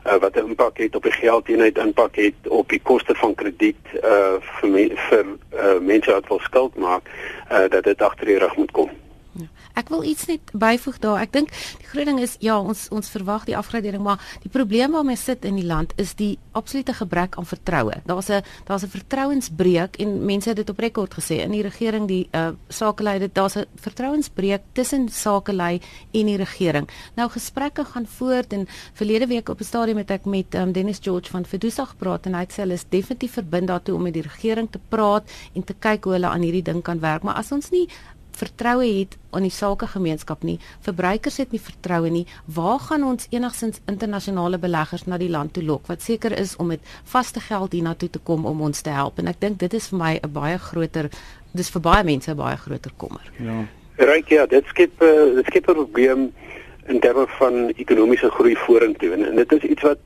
uh, 0.08 0.20
wat 0.20 0.36
'n 0.36 0.48
impak 0.48 0.78
het 0.78 0.96
op 0.96 1.04
die 1.04 1.12
geldeenheid, 1.12 1.78
impak 1.78 2.16
het 2.16 2.48
op 2.48 2.70
die 2.70 2.82
koste 2.84 3.16
van 3.16 3.36
krediet 3.36 3.86
uh 4.04 4.36
vir 4.40 4.70
me, 4.70 4.92
vir 4.96 5.26
uh, 5.54 5.80
mense 5.80 6.12
wat 6.12 6.28
wil 6.28 6.40
skuld 6.40 6.76
maak, 6.76 7.04
uh 7.52 7.70
dat 7.70 7.84
dit 7.84 8.02
agter 8.02 8.26
die 8.26 8.38
rug 8.38 8.56
moet 8.56 8.72
kom. 8.72 8.90
Ek 9.78 9.92
wil 9.94 10.04
iets 10.04 10.26
net 10.26 10.52
byvoeg 10.58 10.98
daar. 11.04 11.22
Ek 11.22 11.34
dink 11.36 11.52
die 11.78 11.88
groot 11.92 12.10
ding 12.10 12.20
is 12.24 12.36
ja, 12.42 12.58
ons 12.58 12.88
ons 12.94 13.10
verwag 13.14 13.46
die 13.46 13.58
afgradering, 13.58 14.02
maar 14.04 14.22
die 14.42 14.50
probleem 14.50 14.96
waarmee 14.98 15.20
sit 15.20 15.46
in 15.46 15.60
die 15.60 15.68
land 15.68 15.94
is 16.02 16.16
die 16.18 16.38
absolute 16.58 16.96
gebrek 16.98 17.38
aan 17.38 17.46
vertroue. 17.46 18.02
Daar's 18.06 18.30
'n 18.30 18.42
daar's 18.66 18.84
'n 18.84 18.90
vertrouensbreuk 18.90 20.00
en 20.00 20.26
mense 20.26 20.50
het 20.50 20.58
dit 20.58 20.70
op 20.70 20.80
rekord 20.80 21.14
gesê 21.14 21.44
in 21.46 21.52
die 21.52 21.62
regering, 21.62 22.08
die 22.08 22.28
uh 22.34 22.52
sakelei, 22.70 23.20
dit 23.20 23.34
daar's 23.36 23.56
'n 23.56 23.66
vertrouensbreuk 23.76 24.62
tussen 24.74 25.10
sakelei 25.10 25.82
en 26.12 26.26
die 26.26 26.38
regering. 26.38 26.90
Nou 27.16 27.30
gesprekke 27.30 27.86
gaan 27.86 28.06
voort 28.06 28.54
en 28.54 28.68
verlede 28.94 29.28
week 29.28 29.50
op 29.50 29.60
'n 29.60 29.64
stadium 29.64 29.98
het 29.98 30.12
ek 30.12 30.26
met 30.26 30.56
um, 30.56 30.72
Dennis 30.72 31.00
George 31.02 31.30
van 31.30 31.46
Fidusa 31.46 31.86
gepraat 31.86 32.26
en 32.26 32.34
hy 32.34 32.40
het 32.40 32.54
sê 32.54 32.62
hulle 32.64 32.74
is 32.74 32.86
definitief 32.90 33.34
verbind 33.34 33.68
daartoe 33.68 33.96
om 33.96 34.02
met 34.02 34.14
die 34.14 34.22
regering 34.22 34.68
te 34.72 34.80
praat 34.90 35.30
en 35.54 35.64
te 35.64 35.74
kyk 35.74 36.04
hoe 36.04 36.14
hulle 36.14 36.28
aan 36.28 36.42
hierdie 36.42 36.64
ding 36.64 36.84
kan 36.84 37.00
werk. 37.00 37.24
Maar 37.24 37.36
as 37.36 37.52
ons 37.52 37.70
nie 37.70 37.88
vertroue 38.38 38.88
het 39.00 39.18
aan 39.36 39.46
die 39.46 39.54
sakegemeenskap 39.54 40.44
nie, 40.48 40.58
verbruikers 40.86 41.40
het 41.42 41.54
nie 41.56 41.62
vertroue 41.62 42.12
nie, 42.14 42.26
waar 42.46 42.80
gaan 42.80 43.04
ons 43.08 43.28
enigsins 43.34 43.82
internasionale 43.90 44.60
beleggers 44.62 45.08
na 45.10 45.18
die 45.22 45.32
land 45.34 45.54
toe 45.58 45.64
lok 45.66 45.88
wat 45.92 46.06
seker 46.06 46.36
is 46.38 46.56
om 46.62 46.72
met 46.74 46.94
vaste 47.04 47.44
geld 47.44 47.74
hiernatoe 47.74 48.10
te 48.10 48.22
kom 48.24 48.46
om 48.46 48.62
ons 48.70 48.82
te 48.82 48.94
help 48.94 49.20
en 49.20 49.32
ek 49.34 49.42
dink 49.42 49.60
dit 49.60 49.74
is 49.74 49.90
vir 49.92 50.00
my 50.00 50.14
'n 50.24 50.34
baie 50.34 50.58
groter 50.58 51.10
dis 51.54 51.70
vir 51.70 51.82
baie 51.82 52.04
mense 52.04 52.32
'n 52.32 52.38
baie 52.38 52.58
groter 52.58 52.92
kommer. 52.98 53.26
Ja. 53.40 53.66
Ryk 53.98 54.30
ja, 54.30 54.46
dit 54.46 54.66
skep 54.66 55.02
uh, 55.02 55.36
dit 55.36 55.46
skep 55.46 55.70
'n 55.70 55.74
probleem 55.74 56.32
in 56.88 57.00
terme 57.00 57.26
van 57.40 57.72
ekonomiese 57.76 58.30
groei 58.30 58.56
vorentoe 58.56 59.12
en, 59.14 59.26
en 59.26 59.36
dit 59.36 59.52
is 59.52 59.64
iets 59.64 59.82
wat 59.82 60.00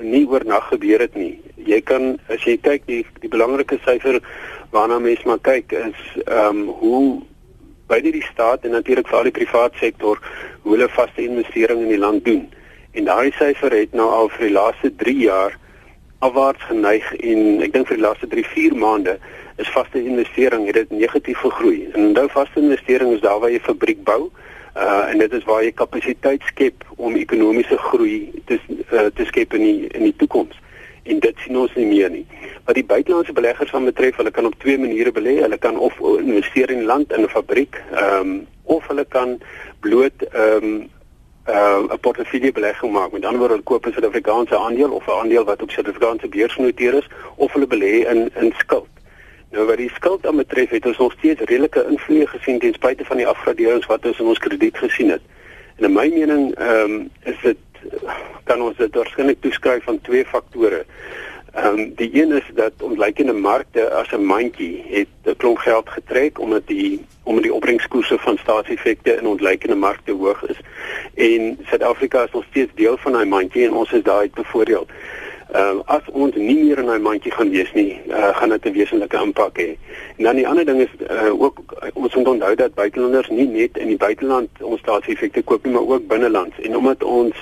nie 0.00 0.26
oornag 0.28 0.68
gebeur 0.68 1.00
het 1.00 1.14
nie. 1.14 1.40
Jy 1.54 1.80
kan 1.80 2.18
as 2.28 2.44
jy 2.44 2.58
kyk 2.60 2.86
die 2.86 3.04
die 3.20 3.30
belangrike 3.32 3.78
syfer 3.84 4.20
waarna 4.70 4.98
mense 4.98 5.24
maar 5.24 5.40
kyk 5.40 5.72
is 5.72 6.02
ehm 6.26 6.60
um, 6.60 6.68
hoe 6.80 7.22
beide 7.86 8.12
die 8.12 8.24
staat 8.32 8.64
en 8.64 8.74
natuurlik 8.76 9.08
vir 9.08 9.18
al 9.18 9.28
die 9.28 9.36
private 9.38 9.78
sektor 9.78 10.20
hoe 10.62 10.74
hulle 10.74 10.88
vaste 10.88 11.22
investering 11.22 11.82
in 11.82 11.92
die 11.94 12.02
land 12.02 12.24
doen. 12.24 12.46
En 12.96 13.04
daai 13.04 13.30
syfer 13.38 13.74
het 13.76 13.94
nou 13.94 14.08
al 14.10 14.30
vir 14.36 14.48
die 14.48 14.56
laaste 14.56 14.90
3 15.02 15.16
jaar 15.20 15.56
afwaarts 16.24 16.64
geneig 16.70 17.06
en 17.20 17.62
ek 17.62 17.74
dink 17.74 17.90
vir 17.90 18.00
die 18.00 18.06
laaste 18.06 18.28
3-4 18.32 18.76
maande 18.80 19.18
is 19.60 19.72
vaste 19.72 20.00
investering 20.00 20.66
het 20.68 20.80
dit 20.80 20.90
negatief 20.90 21.38
gegroei. 21.44 21.86
En 21.94 22.12
nou 22.12 22.26
vaste 22.32 22.60
investering 22.60 23.14
is 23.14 23.24
daar 23.24 23.40
waar 23.40 23.52
jy 23.52 23.62
fabriek 23.64 24.04
bou 24.04 24.26
uh 24.76 25.08
en 25.08 25.18
dit 25.18 25.32
is 25.32 25.44
waar 25.48 25.62
jy 25.64 25.72
kapasiteit 25.72 26.42
skep 26.52 26.84
om 26.96 27.14
ekonomiese 27.16 27.78
groei 27.88 28.30
te 28.44 28.58
uh, 28.92 29.06
te 29.14 29.24
skep 29.24 29.54
in 29.56 29.62
die, 29.64 29.88
in 29.96 30.02
die 30.10 30.16
toekoms 30.20 30.58
en 31.06 31.18
dit 31.18 31.44
sien 31.44 31.56
ons 31.56 31.74
nie 31.74 31.86
meer 31.86 32.10
nie. 32.10 32.26
Wat 32.64 32.74
die 32.74 32.84
buitelandse 32.84 33.32
beleggers 33.32 33.70
van 33.70 33.84
betref, 33.84 34.16
hulle 34.16 34.30
kan 34.30 34.46
op 34.46 34.58
twee 34.58 34.78
maniere 34.78 35.12
belê. 35.12 35.38
Hulle 35.40 35.58
kan 35.58 35.78
of 35.78 35.98
investeer 36.18 36.70
in 36.70 36.84
land 36.84 37.12
in 37.12 37.22
'n 37.22 37.28
fabriek, 37.28 37.82
ehm 37.92 38.20
um, 38.20 38.46
of 38.62 38.86
hulle 38.86 39.04
kan 39.04 39.38
bloot 39.80 40.22
ehm 40.32 40.64
um, 40.64 40.90
uh, 41.48 41.92
'n 41.92 42.00
portefeulje 42.00 42.52
belegging 42.52 42.92
maak. 42.92 43.12
Met 43.12 43.24
ander 43.24 43.38
woorde, 43.38 43.62
koop 43.62 43.86
'n 43.86 43.92
Suid-Afrikaanse 43.92 44.58
aandeel 44.58 44.90
of 44.90 45.06
'n 45.06 45.10
aandeel 45.10 45.44
wat 45.44 45.62
op 45.62 45.70
Suid-Afrikaanse 45.70 46.28
beurs 46.28 46.52
genoteer 46.52 46.94
is 46.94 47.08
of 47.36 47.52
hulle 47.52 47.66
belê 47.66 48.08
in 48.12 48.30
in 48.34 48.52
skuld. 48.58 48.88
Nou 49.50 49.66
wat 49.66 49.76
die 49.76 49.90
skuld 49.94 50.26
aan 50.26 50.36
betref, 50.36 50.70
het 50.70 50.86
ons 50.86 50.98
nog 50.98 51.12
steeds 51.12 51.40
redelike 51.40 51.86
invloed 51.88 52.28
gesien 52.28 52.58
ten 52.58 52.72
spyte 52.72 53.04
van 53.04 53.16
die 53.16 53.26
afgraderings 53.26 53.86
wat 53.86 54.06
ons 54.06 54.18
in 54.18 54.26
ons 54.26 54.38
krediet 54.38 54.78
gesien 54.78 55.10
het. 55.10 55.22
En 55.76 55.84
in 55.84 55.92
my 55.92 56.08
mening 56.08 56.54
ehm 56.54 56.90
um, 56.90 57.10
is 57.22 57.38
dit 57.42 57.56
kan 58.44 58.62
ons 58.62 58.76
dit 58.76 58.94
waarskynlik 58.94 59.40
toeskryf 59.40 59.88
aan 59.88 60.00
twee 60.00 60.24
faktore. 60.24 60.84
Ehm 61.56 61.78
um, 61.78 61.92
die 61.96 62.10
een 62.12 62.32
is 62.32 62.48
dat 62.54 62.72
ontlikeende 62.78 63.32
markte 63.32 63.90
as 63.90 64.10
'n 64.12 64.24
mandjie 64.24 64.84
het 64.88 65.08
'n 65.24 65.36
klomp 65.36 65.58
geld 65.58 65.88
getrek 65.88 66.38
omdat 66.38 66.66
die 66.66 67.04
omdat 67.22 67.42
die 67.42 67.54
opbrengskoerse 67.54 68.18
van 68.18 68.38
staatseffekte 68.38 69.16
in 69.16 69.26
ontlikeende 69.26 69.74
markte 69.74 70.12
hoog 70.12 70.42
is. 70.42 70.60
En 71.14 71.58
Suid-Afrika 71.64 72.24
is 72.24 72.30
nog 72.30 72.44
steeds 72.50 72.72
deel 72.74 72.96
van 72.96 73.12
daai 73.12 73.26
mandjie 73.26 73.66
en 73.66 73.72
ons 73.72 73.92
is 73.92 74.02
daai 74.02 74.30
bevoordeel. 74.34 74.86
Ehm 75.52 75.78
uh, 75.78 75.82
as 75.84 76.02
ons 76.12 76.34
nie 76.34 76.56
meer 76.64 76.78
in 76.82 76.88
daai 76.90 76.98
mandjie 76.98 77.30
gaan 77.32 77.50
wees 77.50 77.72
nie, 77.72 78.00
uh, 78.08 78.32
gaan 78.36 78.50
dit 78.50 78.66
'n 78.66 78.72
wesenlike 78.72 79.16
impak 79.16 79.58
hê. 79.58 79.76
En 80.16 80.24
dan 80.24 80.36
die 80.36 80.48
ander 80.48 80.64
ding 80.64 80.80
is 80.80 80.94
uh, 81.10 81.40
ook 81.40 81.60
ons 81.94 82.14
moet 82.14 82.28
onthou 82.28 82.54
dat 82.54 82.74
buitelanders 82.74 83.28
nie 83.28 83.46
net 83.46 83.78
in 83.78 83.88
die 83.88 83.96
buiteland 83.96 84.50
ons 84.60 84.80
staatseffekte 84.80 85.42
koop 85.42 85.64
nie, 85.64 85.72
maar 85.72 85.86
ook 85.86 86.08
binnelands. 86.08 86.58
En 86.60 86.76
omdat 86.76 87.04
ons 87.04 87.36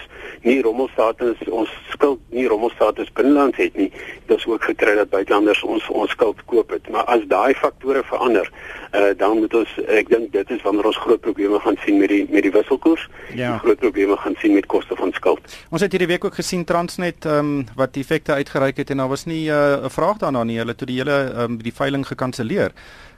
nie 0.45 0.61
rommelstatus 0.65 1.41
ons 1.49 1.71
skuld 1.93 2.21
nie 2.35 2.45
rommelstatus 2.51 3.11
binnelands 3.17 3.57
het 3.61 3.77
nie 3.81 3.89
dit 4.29 4.37
is 4.37 4.47
ook 4.49 4.65
gekry 4.69 4.95
dat 4.99 5.11
buitelanders 5.13 5.63
ons 5.65 5.87
ons 5.89 6.11
skuld 6.17 6.41
koop 6.51 6.75
het 6.75 6.89
maar 6.93 7.07
as 7.13 7.25
daai 7.31 7.55
faktore 7.59 8.03
verander 8.11 8.51
uh, 8.93 9.13
dan 9.21 9.39
moet 9.41 9.57
ons 9.63 9.75
ek 10.01 10.11
dink 10.13 10.33
dit 10.35 10.55
is 10.57 10.65
wanneer 10.67 10.91
ons 10.91 11.01
groot 11.07 11.23
probleme 11.25 11.61
gaan 11.65 11.79
sien 11.85 12.01
met 12.03 12.13
die 12.13 12.25
met 12.29 12.45
die 12.47 12.53
wisselkoers 12.55 13.07
ja. 13.39 13.57
groot 13.65 13.81
probleme 13.81 14.19
gaan 14.21 14.37
sien 14.43 14.57
met 14.57 14.69
koste 14.75 14.99
van 15.01 15.15
skuld 15.17 15.57
ons 15.71 15.85
het 15.85 15.97
hierdie 15.97 16.11
week 16.13 16.29
ook 16.29 16.41
gesien 16.41 16.67
Transnet 16.69 17.29
um, 17.29 17.65
wat 17.79 17.94
effekte 17.97 18.33
uitgereik 18.33 18.77
het 18.77 18.91
en 18.91 18.97
daar 18.97 19.09
was 19.09 19.25
nie 19.25 19.51
eh, 19.51 19.57
'n 19.57 19.85
uh, 19.85 19.91
vraag 19.91 20.19
daarna 20.19 20.45
nie 20.45 20.59
hulle 20.59 20.75
toe 20.75 20.87
die 20.87 20.99
hele 20.99 21.33
um, 21.37 21.59
die 21.63 21.75
veiling 21.75 22.07
gekanselleer 22.07 22.73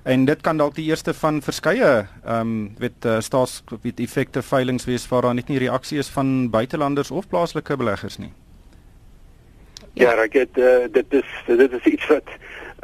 En 0.06 0.24
dit 0.24 0.40
kan 0.40 0.56
dalk 0.56 0.76
die 0.76 0.84
eerste 0.86 1.14
van 1.18 1.40
verskeie 1.42 1.92
ehm 2.24 2.40
um, 2.40 2.74
weet 2.78 3.06
uh, 3.10 3.16
staats 3.20 3.62
weet 3.82 4.00
effekte 4.00 4.42
veilings 4.42 4.84
wees 4.86 5.08
waar 5.10 5.26
daar 5.26 5.34
net 5.34 5.48
nie 5.48 5.58
reaksie 5.58 5.98
is 5.98 6.10
van 6.16 6.50
buitelanders 6.50 7.10
of 7.10 7.26
plaaslike 7.28 7.76
beleggers 7.76 8.18
nie. 8.22 8.30
Ja, 9.92 10.12
ja 10.12 10.22
ek 10.22 10.38
het 10.38 10.60
uh, 10.62 10.86
dit 10.98 11.16
is 11.22 11.32
dit 11.46 11.74
is 11.80 11.90
iets 11.92 12.06
wat 12.12 12.30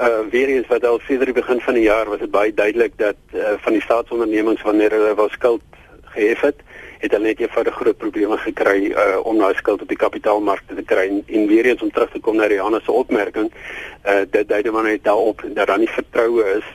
uh 0.01 0.25
weer 0.35 0.51
eens 0.51 0.67
wat 0.67 0.87
al 0.87 0.99
sedert 1.07 1.31
die 1.31 1.39
begin 1.39 1.61
van 1.61 1.79
die 1.79 1.87
jaar 1.87 2.11
was 2.11 2.19
dit 2.25 2.31
baie 2.31 2.55
duidelik 2.55 2.99
dat 2.99 3.23
uh, 3.31 3.55
van 3.67 3.79
die 3.79 3.87
staatsondernemings 3.87 4.67
wanneer 4.67 4.91
hulle 4.91 5.15
wou 5.15 5.29
skuld 5.31 5.81
gehef 6.17 6.41
het, 6.41 6.67
het 7.03 7.11
hulle 7.11 7.33
net 7.33 7.41
eenvoudig 7.43 7.75
groot 7.75 7.99
probleme 7.99 8.39
gekry 8.45 8.93
uh 8.93 9.19
om 9.27 9.39
daai 9.39 9.55
skuld 9.59 9.83
op 9.83 9.91
die 9.91 9.99
kapitaalmarkte 9.99 10.79
te 10.79 10.87
kry 10.87 11.09
en, 11.09 11.23
en 11.27 11.47
weer 11.51 11.67
eens 11.67 11.83
om 11.83 11.91
terug 11.91 12.11
te 12.15 12.21
kom 12.21 12.39
na 12.39 12.47
Rihanna 12.47 12.81
se 12.85 12.93
opmerking, 12.93 13.51
uh 14.07 14.23
dit 14.31 14.49
dui 14.49 14.63
dan 14.63 14.85
net 14.87 15.05
daarop 15.05 15.43
dat 15.55 15.67
daar 15.67 15.79
nie 15.79 15.91
vertroue 15.99 16.47
is 16.57 16.69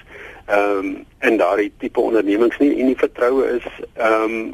ehm 0.47 0.85
um, 0.85 1.05
en 1.19 1.37
daardie 1.37 1.71
tipe 1.77 1.99
ondernemings 1.99 2.57
nie 2.57 2.71
en 2.79 2.93
die 2.93 2.99
vertroue 2.99 3.47
is 3.57 3.65
ehm 3.93 4.23
um, 4.23 4.53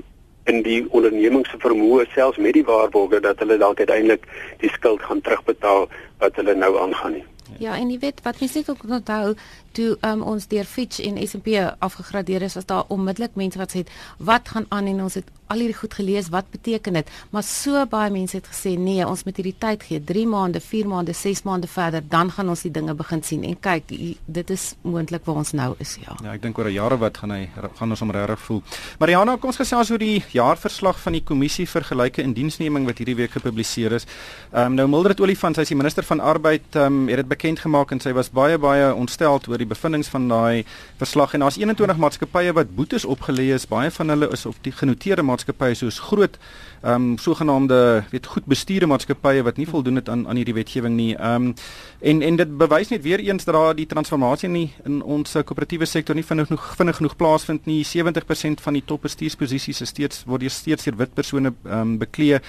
in 0.51 0.61
die 0.63 0.79
ondernemings 0.91 1.49
se 1.49 1.59
vermoë 1.61 2.07
selfs 2.11 2.37
met 2.37 2.57
die 2.57 2.65
waarborge 2.67 3.19
dat 3.23 3.39
hulle 3.39 3.57
dalk 3.57 3.79
uiteindelik 3.79 4.25
die 4.59 4.71
skuld 4.73 5.01
gaan 5.01 5.21
terugbetaal 5.21 5.87
wat 6.19 6.35
hulle 6.35 6.55
nou 6.55 6.73
aangaan 6.79 7.13
nie. 7.19 7.23
Ja, 7.59 7.77
en 7.77 7.91
jy 7.91 7.99
weet 8.01 8.19
wat 8.25 8.39
mense 8.41 8.57
net 8.57 8.69
ook 8.69 8.83
onthou, 8.89 9.35
toe 9.73 9.97
um, 10.01 10.23
ons 10.33 10.47
deur 10.47 10.67
Fitch 10.69 11.01
en 11.03 11.19
S&P 11.27 11.59
afgegradeer 11.79 12.41
is, 12.47 12.57
was 12.59 12.67
daar 12.69 12.89
onmiddellik 12.93 13.35
mense 13.39 13.59
wat 13.61 13.75
sê 13.75 13.85
wat 14.17 14.49
gaan 14.53 14.69
aan 14.69 14.87
en 14.91 15.01
ons 15.07 15.19
het 15.19 15.31
al 15.53 15.61
hierdie 15.61 15.77
goed 15.77 15.93
gelees, 15.93 16.29
wat 16.33 16.47
beteken 16.51 16.97
dit? 16.97 17.09
Maar 17.33 17.45
so 17.45 17.83
baie 17.89 18.11
mense 18.13 18.37
het 18.37 18.47
gesê 18.49 18.73
nee, 18.79 19.03
ons 19.05 19.23
moet 19.27 19.37
hierdie 19.37 19.55
tyd 19.61 19.83
gee, 19.85 19.99
3 20.01 20.25
maande, 20.29 20.61
4 20.63 20.89
maande, 20.89 21.13
6 21.17 21.43
maande 21.47 21.69
verder, 21.69 22.01
dan 22.09 22.31
gaan 22.33 22.49
ons 22.49 22.63
die 22.65 22.71
dinge 22.73 22.95
begin 22.97 23.21
sien. 23.25 23.43
En 23.47 23.57
kyk, 23.67 23.91
dit 24.25 24.53
is 24.55 24.65
moontlik 24.81 25.27
waar 25.27 25.41
ons 25.43 25.53
nou 25.57 25.69
is, 25.83 25.95
ja. 26.01 26.17
Ja, 26.23 26.33
ek 26.33 26.41
dink 26.45 26.57
oor 26.57 26.69
'n 26.69 26.73
jare 26.73 26.97
wat 26.97 27.17
gaan 27.17 27.31
hy 27.31 27.49
gaan 27.77 27.89
ons 27.89 28.01
om 28.01 28.11
regtig 28.11 28.39
voel. 28.39 28.63
Mariana, 28.99 29.37
kom 29.37 29.51
ons 29.53 29.61
gesels 29.61 29.91
oor 29.91 29.99
die 29.99 30.23
jaarverslag 30.31 30.99
van 30.99 31.13
die 31.13 31.23
kommissie 31.23 31.67
vir 31.67 31.83
gelyke 31.83 32.23
indiensneming 32.23 32.85
wat 32.85 32.97
hierdie 32.97 33.15
week 33.15 33.31
gepubliseer 33.31 33.93
is. 33.93 34.05
Ehm 34.53 34.65
um, 34.65 34.75
nou 34.75 34.87
Mildred 34.87 35.19
Olifant, 35.19 35.55
sy 35.55 35.61
is 35.61 35.69
die 35.69 35.77
minister 35.77 36.03
van 36.03 36.19
arbeid, 36.19 36.75
ehm 36.75 36.85
um, 36.85 37.07
het 37.07 37.17
dit 37.17 37.27
bekend 37.27 37.59
gemaak 37.59 37.91
en 37.91 37.99
sy 37.99 38.13
was 38.13 38.29
baie 38.29 38.57
baie 38.57 38.93
ontstel 38.93 39.41
oor 39.47 39.57
die 39.63 39.71
bevindinge 39.71 40.11
van 40.13 40.27
daai 40.31 40.65
verslag 41.01 41.33
en 41.33 41.45
daar's 41.45 41.57
21 41.61 41.97
maatskappye 41.97 42.53
wat 42.53 42.75
boetes 42.75 43.05
opgelê 43.05 43.49
is. 43.55 43.67
Baie 43.69 43.91
van 43.91 44.13
hulle 44.13 44.29
is 44.35 44.45
op 44.45 44.59
die 44.65 44.75
genoteerde 44.75 45.25
maatskappye 45.25 45.75
soos 45.79 45.99
groot 46.09 46.39
ehm 46.83 47.13
um, 47.13 47.17
sogenaamde 47.17 48.03
weet 48.11 48.25
goed 48.27 48.45
bestuurde 48.45 48.85
maatskappye 48.91 49.43
wat 49.43 49.57
nie 49.57 49.67
voldoen 49.67 49.95
het 49.95 50.09
aan 50.09 50.27
aan 50.27 50.35
hierdie 50.35 50.53
wetgewing 50.53 50.95
nie. 50.95 51.15
Ehm 51.15 51.47
um, 51.47 51.53
en 52.01 52.21
en 52.21 52.35
dit 52.35 52.57
bewys 52.57 52.89
net 52.89 53.01
weer 53.01 53.19
eens 53.19 53.43
dat 53.43 53.55
daar 53.55 53.75
die 53.75 53.85
transformasie 53.85 54.49
in 54.49 54.53
die, 54.53 54.73
in 54.83 55.01
ons 55.01 55.31
koöperatiewe 55.31 55.85
sektor 55.85 56.15
nie 56.15 56.25
vinnig 56.25 56.47
genoeg 56.47 56.65
vinnig 56.75 56.95
genoeg 56.95 57.15
plaasvind 57.15 57.65
nie. 57.65 57.85
70% 57.87 58.63
van 58.65 58.73
die 58.73 58.83
topbestuursposisies 58.85 59.81
is 59.81 59.89
steeds 59.89 60.23
word 60.25 60.51
steeds 60.51 60.83
deur 60.83 60.97
wit 60.97 61.13
persone 61.13 61.53
ehm 61.63 61.79
um, 61.79 61.97
beklee. 61.97 62.39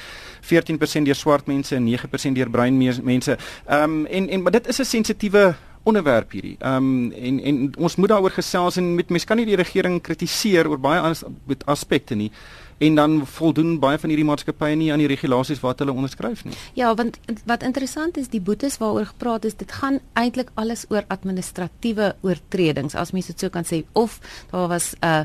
14% 0.42 1.06
deur 1.06 1.14
swart 1.14 1.46
mense 1.46 1.76
en 1.76 1.86
9% 1.86 2.32
deur 2.34 2.50
bruin 2.50 2.82
mense. 3.02 3.38
Ehm 3.66 3.82
um, 3.82 4.06
en 4.06 4.28
en 4.28 4.42
maar 4.42 4.52
dit 4.52 4.66
is 4.68 4.80
'n 4.80 4.84
sensitiewe 4.84 5.54
onderwerp 5.84 6.32
hierdie. 6.32 6.56
Ehm 6.60 6.76
um, 6.76 7.12
en 7.12 7.40
en 7.40 7.72
ons 7.78 7.96
moet 7.96 8.08
daaroor 8.08 8.34
gesels 8.34 8.76
en 8.80 8.94
met 8.94 9.08
mense 9.08 9.26
kan 9.26 9.36
nie 9.36 9.46
die 9.46 9.60
regering 9.60 10.00
kritiseer 10.02 10.68
oor 10.68 10.80
baie 10.80 11.00
as, 11.00 11.24
aspekte 11.64 12.14
nie 12.14 12.30
en 12.78 12.94
dan 12.94 13.26
voldoen 13.26 13.78
baie 13.78 13.98
van 13.98 14.10
hierdie 14.10 14.26
maatskappye 14.26 14.74
nie 14.78 14.90
aan 14.92 15.02
die 15.02 15.10
regulasies 15.10 15.62
wat 15.62 15.78
hulle 15.82 15.94
onderskryf 15.94 16.44
nie. 16.44 16.56
Ja, 16.78 16.90
want 16.98 17.18
wat 17.46 17.62
interessant 17.62 18.18
is, 18.20 18.30
die 18.32 18.42
boetes 18.42 18.78
waaroor 18.82 19.06
gepraat 19.12 19.46
is, 19.48 19.56
dit 19.60 19.72
gaan 19.72 20.00
eintlik 20.18 20.50
alles 20.60 20.86
oor 20.90 21.06
administratiewe 21.14 22.14
oortredings, 22.26 22.94
as 22.98 23.14
mens 23.14 23.30
dit 23.30 23.46
so 23.46 23.52
kan 23.54 23.66
sê, 23.68 23.84
of 23.92 24.18
daar 24.50 24.68
was 24.68 24.94
'n 25.00 25.06
uh, 25.06 25.24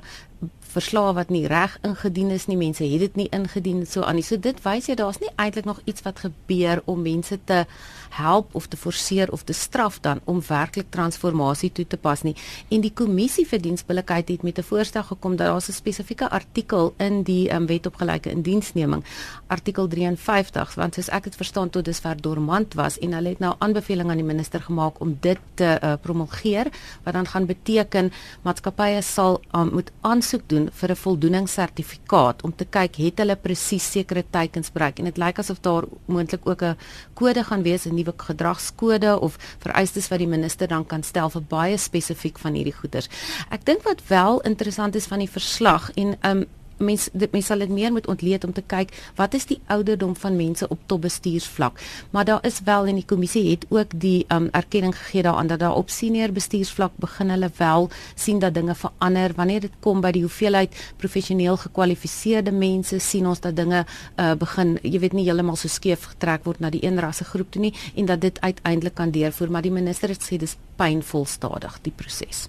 verslae 0.69 1.13
wat 1.17 1.31
nie 1.33 1.47
reg 1.49 1.77
ingedien 1.85 2.29
is 2.33 2.45
nie, 2.49 2.57
mense 2.57 2.85
het 2.85 3.01
dit 3.01 3.15
nie 3.17 3.29
ingedien 3.35 3.85
so 3.89 4.05
aan 4.05 4.19
nie. 4.19 4.25
So 4.25 4.37
dit 4.37 4.59
wys 4.65 4.89
jy 4.89 4.95
daar's 4.99 5.21
nie 5.21 5.31
eintlik 5.35 5.65
nog 5.65 5.81
iets 5.89 6.05
wat 6.05 6.21
gebeur 6.25 6.83
om 6.85 7.01
mense 7.01 7.39
te 7.49 7.63
help 8.09 8.55
of 8.57 8.67
te 8.67 8.77
forceer 8.77 9.31
of 9.31 9.43
te 9.43 9.53
straf 9.53 9.99
dan 10.05 10.21
om 10.25 10.41
werklik 10.47 10.89
transformasie 10.89 11.71
toe 11.71 11.85
te 11.87 11.97
pas 11.97 12.21
nie. 12.25 12.35
En 12.69 12.81
die 12.81 12.93
kommissie 12.93 13.45
vir 13.47 13.61
diensbillikheid 13.61 14.29
het 14.29 14.43
met 14.43 14.57
'n 14.57 14.63
voorstel 14.63 15.03
gekom 15.03 15.35
dat 15.35 15.47
daar 15.47 15.55
'n 15.55 15.73
spesifieke 15.73 16.29
artikel 16.29 16.93
in 16.97 17.23
die 17.23 17.53
um, 17.53 17.65
wet 17.65 17.85
op 17.85 17.95
gelyke 17.95 18.29
indiensneming, 18.29 19.03
artikel 19.47 19.87
53, 19.87 20.75
want 20.75 20.93
soos 20.93 21.09
ek 21.09 21.23
dit 21.23 21.35
verstaan 21.35 21.69
tot 21.69 21.85
dusver 21.85 22.21
dormant 22.21 22.73
was 22.73 22.99
en 22.99 23.13
hulle 23.13 23.29
het 23.29 23.39
nou 23.39 23.55
aanbeveling 23.57 24.09
aan 24.09 24.17
die 24.17 24.25
minister 24.25 24.61
gemaak 24.61 24.99
om 24.99 25.17
dit 25.19 25.37
te 25.53 25.79
uh, 25.83 25.93
promulgeer 26.01 26.67
wat 27.03 27.13
dan 27.13 27.27
gaan 27.27 27.45
beteken 27.45 28.11
maatskappye 28.41 29.01
sal 29.01 29.41
um, 29.55 29.69
moet 29.73 29.91
aansoek 30.29 30.49
doen 30.49 30.69
vir 30.71 30.91
'n 30.91 30.95
voldoeningssertifikaat 30.95 32.43
om 32.43 32.53
te 32.55 32.65
kyk 32.65 32.95
het 32.97 33.17
hulle 33.17 33.35
presies 33.35 33.91
sekere 33.91 34.23
teikens 34.29 34.71
bereik 34.71 34.99
en 34.99 35.05
dit 35.05 35.17
lyk 35.17 35.39
asof 35.39 35.59
daar 35.61 35.85
moontlik 36.05 36.45
ook 36.45 36.61
'n 36.61 36.77
kode 37.15 37.43
gaan 37.43 37.63
wees 37.63 37.85
'n 37.85 37.95
nuwe 37.95 38.13
gedragskode 38.17 39.19
of 39.19 39.37
vereistes 39.59 40.07
wat 40.09 40.19
die 40.19 40.27
minister 40.27 40.67
dan 40.67 40.85
kan 40.85 41.03
stel 41.03 41.29
vir 41.29 41.41
baie 41.41 41.77
spesifiek 41.77 42.37
van 42.37 42.53
hierdie 42.53 42.73
goeders. 42.73 43.09
Ek 43.49 43.65
dink 43.65 43.83
wat 43.83 44.01
wel 44.07 44.41
interessant 44.41 44.95
is 44.95 45.07
van 45.07 45.19
die 45.19 45.29
verslag 45.29 45.91
en 45.95 46.17
um 46.21 46.45
mens 46.79 47.09
dit 47.13 47.31
mens 47.31 47.45
sal 47.45 47.59
dit 47.59 47.69
meer 47.69 47.91
moet 47.91 48.07
ontleed 48.07 48.43
om 48.43 48.53
te 48.53 48.63
kyk 48.65 48.93
wat 49.15 49.33
is 49.33 49.45
die 49.45 49.59
ouderdom 49.67 50.15
van 50.15 50.35
mense 50.35 50.67
op 50.67 50.79
topbestuursvlak. 50.85 51.79
Maar 52.11 52.25
daar 52.25 52.45
is 52.45 52.61
wel 52.65 52.85
en 52.85 52.95
die 52.95 53.05
kommissie 53.05 53.49
het 53.49 53.65
ook 53.69 53.93
die 53.95 54.25
um 54.33 54.47
erkenning 54.51 54.95
gegee 54.97 55.21
daaraan 55.21 55.47
dat 55.47 55.59
daar 55.59 55.75
op 55.75 55.89
senior 55.89 56.31
bestuursvlak 56.31 56.91
begin 56.95 57.29
hulle 57.29 57.51
wel 57.57 57.89
sien 58.15 58.39
dat 58.39 58.53
dinge 58.53 58.75
verander 58.75 59.33
wanneer 59.35 59.59
dit 59.59 59.75
kom 59.79 60.01
by 60.01 60.11
die 60.11 60.21
hoeveelheid 60.21 60.75
professioneel 60.97 61.57
gekwalifiseerde 61.57 62.51
mense 62.51 62.99
sien 62.99 63.27
ons 63.27 63.39
dat 63.39 63.55
dinge 63.55 63.85
uh 64.15 64.33
begin 64.39 64.77
jy 64.83 64.99
weet 64.99 65.13
nie 65.13 65.25
heeltemal 65.25 65.57
so 65.59 65.67
skeef 65.67 66.05
getrek 66.13 66.45
word 66.47 66.59
na 66.59 66.69
die 66.69 66.83
een 66.85 66.99
rasse 66.99 67.23
groep 67.23 67.51
toe 67.51 67.61
nie 67.61 67.73
en 67.95 68.05
dat 68.05 68.21
dit 68.21 68.41
uiteindelik 68.41 68.95
kan 68.95 69.11
deurvoer 69.11 69.51
maar 69.51 69.65
die 69.65 69.73
minister 69.73 70.09
het 70.09 70.23
gesê 70.23 70.37
dis 70.37 70.57
pynvol 70.79 71.25
stadig 71.27 71.75
die 71.83 71.93
proses. 71.95 72.47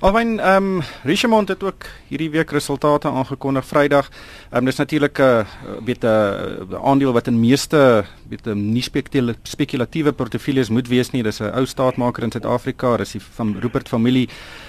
Alwen 0.00 0.38
ehm 0.40 0.78
um, 0.78 0.82
Richmond 1.02 1.48
het 1.48 1.62
ook 1.62 1.86
hierdie 2.08 2.30
week 2.30 2.50
resultate 2.50 3.08
aangekondig 3.08 3.41
Vrydag. 3.42 4.08
Ehm 4.50 4.58
um, 4.58 4.64
dis 4.64 4.76
natuurlik 4.76 5.18
'n 5.18 5.22
uh, 5.22 5.44
weet 5.84 6.04
'n 6.04 6.06
uh, 6.06 6.84
aandeel 6.84 7.12
wat 7.12 7.26
in 7.26 7.40
meeste 7.40 8.04
weet 8.28 8.46
'n 8.46 8.50
um, 8.50 8.72
nie 8.72 8.82
spekulatiewe 9.42 10.12
portefeuilles 10.12 10.68
moet 10.68 10.88
wees 10.88 11.10
nie. 11.10 11.22
Dis 11.22 11.40
'n 11.40 11.50
ou 11.54 11.66
staatmaker 11.66 12.22
in 12.22 12.30
Suid-Afrika, 12.30 12.96
dis 12.96 13.16
van 13.34 13.56
Rupert 13.60 13.88
familie. 13.88 14.28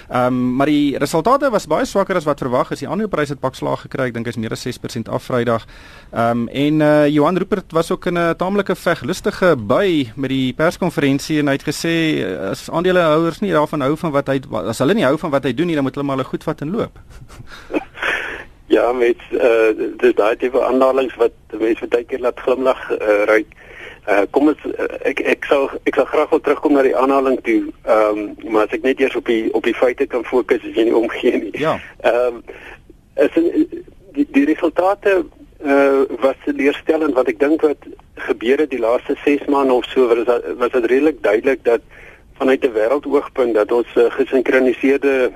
Ehm 0.10 0.26
um, 0.26 0.56
maar 0.56 0.68
die 0.68 0.98
resultate 0.98 1.50
was 1.50 1.68
baie 1.68 1.86
swakker 1.86 2.16
as 2.16 2.24
wat 2.24 2.40
verwag 2.40 2.72
is. 2.72 2.80
Die 2.80 2.88
aandelepryse 2.88 3.32
het 3.32 3.40
pak 3.40 3.56
slag 3.56 3.82
gekry. 3.82 4.08
Ek 4.08 4.14
dink 4.14 4.26
hy's 4.26 4.38
meer 4.38 4.52
as 4.52 4.66
6% 4.68 5.10
af 5.10 5.24
Vrydag. 5.24 5.66
Ehm 6.12 6.30
um, 6.32 6.48
en 6.48 6.80
uh, 6.82 7.08
Johan 7.08 7.38
Rupert 7.38 7.72
was 7.72 7.92
ook 7.92 8.06
in 8.06 8.18
'n 8.18 8.36
taamlike 8.36 8.76
veglustige 8.76 9.56
by 9.58 10.12
met 10.16 10.30
die 10.30 10.54
perskonferensie 10.54 11.40
en 11.40 11.48
hy 11.48 11.54
het 11.54 11.68
gesê 11.68 12.26
as 12.52 12.70
aandelehouers 12.70 13.40
nie 13.40 13.52
daarvan 13.52 13.82
hou 13.82 13.98
van 13.98 14.12
wat 14.12 14.28
hy 14.28 14.40
as 14.68 14.80
hulle 14.80 14.94
nie 14.94 15.06
hou 15.06 15.18
van 15.18 15.32
wat 15.32 15.44
hy 15.44 15.54
doen 15.54 15.68
nie, 15.68 15.76
dan 15.76 15.84
moet 15.84 15.96
hulle 15.96 16.06
maar 16.06 16.18
hulle 16.18 16.30
goed 16.30 16.44
vat 16.44 16.62
en 16.62 16.72
loop. 16.72 17.00
ja, 18.74 18.92
met 18.94 19.22
uh 19.32 19.72
dis 20.02 20.16
daai 20.18 20.36
tipe 20.42 20.62
aanhalings 20.62 21.16
wat 21.22 21.36
mense 21.60 21.88
baie 21.88 22.06
keer 22.10 22.24
laat 22.26 22.40
glimlag 22.46 22.82
uh, 22.96 23.24
ry. 23.30 23.44
Uh 24.10 24.24
kom 24.36 24.50
ons 24.52 24.66
uh, 24.68 24.88
ek 25.10 25.22
ek 25.36 25.48
sou 25.50 25.62
ek 25.84 26.00
sou 26.00 26.06
graag 26.10 26.32
wil 26.34 26.42
terugkom 26.44 26.76
na 26.76 26.86
die 26.88 26.98
aanhaling 26.98 27.40
toe. 27.48 27.62
Ehm 27.86 28.24
um, 28.24 28.52
maar 28.52 28.68
as 28.68 28.76
ek 28.78 28.88
net 28.88 29.04
eers 29.04 29.16
op 29.20 29.30
die 29.30 29.48
op 29.54 29.64
die 29.70 29.78
feite 29.78 30.10
kan 30.10 30.26
fokus 30.28 30.64
as 30.64 30.76
jy 30.76 30.88
nie 30.90 30.98
omgee 31.04 31.38
nie. 31.46 31.54
Ja. 31.62 31.78
Ehm 32.02 32.42
um, 32.42 32.44
is 33.24 33.36
die, 34.18 34.28
die 34.38 34.46
resultate 34.50 35.22
uh 35.64 36.04
was 36.24 36.50
leerstellend 36.50 37.16
wat 37.20 37.30
ek 37.32 37.40
dink 37.40 37.62
wat 37.62 37.90
gebeur 38.28 38.66
het 38.66 38.72
die 38.74 38.82
laaste 38.82 39.16
6 39.24 39.46
maande 39.54 39.74
of 39.74 39.86
so 39.92 40.08
was 40.08 40.42
was 40.58 40.74
dit 40.76 40.90
redelik 40.92 41.22
duidelik 41.24 41.64
dat 41.64 41.82
vanuit 42.40 42.66
'n 42.66 42.74
wêreldoogpunt 42.74 43.54
dat 43.54 43.72
ons 43.72 43.88
'n 43.96 44.00
uh, 44.00 44.12
gesinkroniseerde 44.12 45.32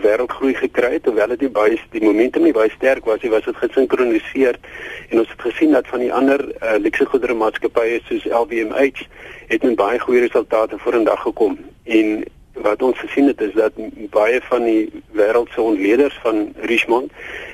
wêreldgroei 0.00 0.54
gekry 0.54 0.92
het 0.94 1.04
hoewel 1.04 1.34
dit 1.34 1.40
nie 1.46 1.52
baie 1.52 1.80
die 1.90 2.04
momentum 2.04 2.42
nie 2.46 2.54
baie 2.56 2.70
sterk 2.70 3.04
was 3.04 3.22
nie 3.22 3.30
was 3.30 3.44
dit 3.44 3.56
gesinkroniseer 3.56 4.58
en 5.10 5.18
ons 5.24 5.28
het 5.28 5.48
gesien 5.48 5.72
dat 5.72 5.88
van 5.92 6.04
die 6.04 6.12
ander 6.12 6.44
uh, 6.48 6.76
luxe 6.78 7.06
goedere 7.06 7.34
maatskappye 7.34 8.00
soos 8.08 8.28
LVMH 8.28 9.06
het 9.48 9.62
met 9.62 9.76
baie 9.76 9.98
goeie 9.98 10.24
resultate 10.24 10.78
vorendag 10.78 11.22
gekom 11.22 11.58
en 11.84 12.22
wat 12.52 12.82
ons 12.82 12.98
gesien 12.98 13.26
het 13.26 13.40
is 13.40 13.54
dat 13.54 13.72
baie 14.10 14.40
van 14.48 14.64
die 14.64 15.02
wêreld 15.16 15.48
se 15.52 15.60
ontleeders 15.60 16.18
van 16.22 16.52
Richmond 16.56 17.12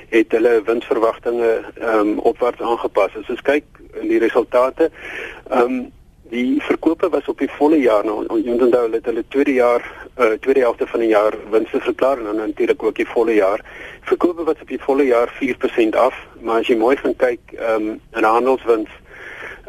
het 0.09 0.31
hulle 0.31 0.61
winsverwagtinge 0.65 1.51
ehm 1.79 1.99
um, 1.99 2.17
opwaarts 2.19 2.61
aangepas. 2.61 3.15
As 3.15 3.29
ons 3.29 3.41
kyk 3.41 3.65
in 4.01 4.07
die 4.07 4.19
resultate. 4.19 4.91
Ehm 5.49 5.61
um, 5.61 5.79
die 6.29 6.61
verkope 6.61 7.09
was 7.09 7.25
op 7.25 7.39
die 7.41 7.49
volle 7.57 7.79
jaar 7.81 8.05
nou 8.05 8.19
moet 8.27 8.61
onthou 8.61 8.89
dat 8.91 9.05
hulle 9.09 9.23
tweede 9.27 9.53
jaar 9.53 9.85
uh, 10.19 10.31
tweede 10.39 10.59
helfte 10.59 10.87
van 10.87 10.99
die 10.99 11.09
jaar 11.09 11.33
winste 11.49 11.79
verklaar 11.79 12.17
en 12.17 12.23
dan 12.23 12.35
natuurlik 12.35 12.83
ook 12.83 12.95
die 12.95 13.07
volle 13.07 13.33
jaar. 13.33 13.61
Verkope 14.01 14.43
was 14.43 14.61
op 14.61 14.67
die 14.67 14.81
volle 14.81 15.05
jaar 15.05 15.33
4% 15.43 15.95
af, 15.95 16.15
maar 16.41 16.59
as 16.59 16.67
jy 16.67 16.75
mooi 16.77 16.95
gaan 16.97 17.15
kyk 17.15 17.39
ehm 17.55 17.87
um, 17.87 18.01
in 18.15 18.23
handelswins 18.23 18.89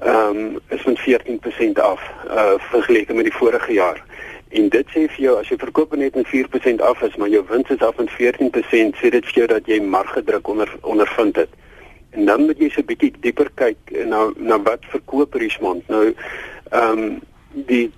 ehm 0.02 0.36
um, 0.36 0.58
is 0.68 0.84
met 0.84 1.00
14% 1.00 1.82
af 1.82 2.00
uh 2.26 2.54
vergeleke 2.58 3.14
met 3.14 3.24
die 3.24 3.36
vorige 3.36 3.72
jaar. 3.72 4.04
En 4.50 4.68
dit 4.68 4.86
sê 4.90 5.06
vir 5.06 5.24
jou 5.24 5.36
as 5.38 5.48
jy 5.48 5.56
verkoop 5.56 5.94
net 5.96 6.14
met 6.18 6.26
4% 6.26 6.82
af 6.82 7.02
is, 7.06 7.16
maar 7.16 7.28
jou 7.28 7.44
wins 7.48 7.70
is 7.70 7.82
af 7.86 7.96
met 7.96 8.10
14%, 8.10 8.96
sê 8.98 9.10
dit 9.14 9.26
vir 9.26 9.36
jou 9.42 9.46
dat 9.46 9.66
jy 9.66 9.78
margedruk 9.80 10.48
onder 10.48 10.72
ondervind 10.80 11.36
het. 11.36 11.52
En 12.10 12.24
dan 12.26 12.46
moet 12.46 12.58
jy 12.58 12.68
so 12.68 12.80
'n 12.80 12.90
bietjie 12.90 13.12
dieper 13.20 13.50
kyk 13.54 13.78
na 14.06 14.30
na 14.36 14.58
wat 14.62 14.84
verkoop 14.90 15.34
Richmond. 15.34 15.88
Nou 15.88 16.14
ehm 16.70 16.98
um, 16.98 17.20
die 17.50 17.92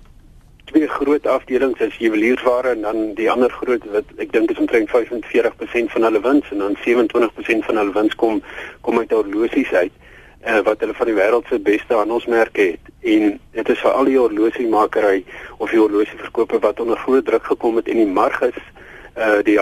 twee 0.71 0.87
groot 0.87 1.27
afdelings 1.27 1.79
is 1.79 1.97
juweliersware 1.97 2.73
en 2.75 2.81
dan 2.81 3.13
die 3.17 3.29
ander 3.31 3.51
groot 3.51 3.83
wat 3.95 4.13
ek 4.17 4.31
dink 4.31 4.51
is 4.51 4.61
omtrent 4.61 4.89
45% 4.93 5.91
van 5.95 6.07
hulle 6.07 6.21
wins 6.23 6.51
en 6.51 6.63
dan 6.63 6.77
27% 6.85 7.67
van 7.67 7.81
hulle 7.81 7.95
wins 7.97 8.15
kom 8.15 8.41
kom 8.81 8.99
uit 8.99 9.11
horlosies 9.11 9.73
uit 9.73 9.91
uh, 10.47 10.59
wat 10.67 10.79
hulle 10.79 10.95
van 10.99 11.11
die 11.11 11.17
wêreld 11.17 11.47
se 11.47 11.59
beste 11.59 11.95
handelsmerke 11.95 12.61
het. 12.73 12.93
En 13.01 13.39
dit 13.51 13.69
is 13.69 13.83
vir 13.83 13.91
al 13.91 14.09
die 14.11 14.17
horlosiemakery 14.19 15.23
of 15.57 15.71
die 15.71 15.79
horlosieverkope 15.79 16.59
wat 16.59 16.79
onder 16.79 16.97
groot 16.97 17.25
druk 17.25 17.51
gekom 17.51 17.79
het 17.79 17.91
en 17.91 18.01
die 18.03 18.13
marges 18.19 18.59
uh, 18.59 18.82
die 19.43 19.59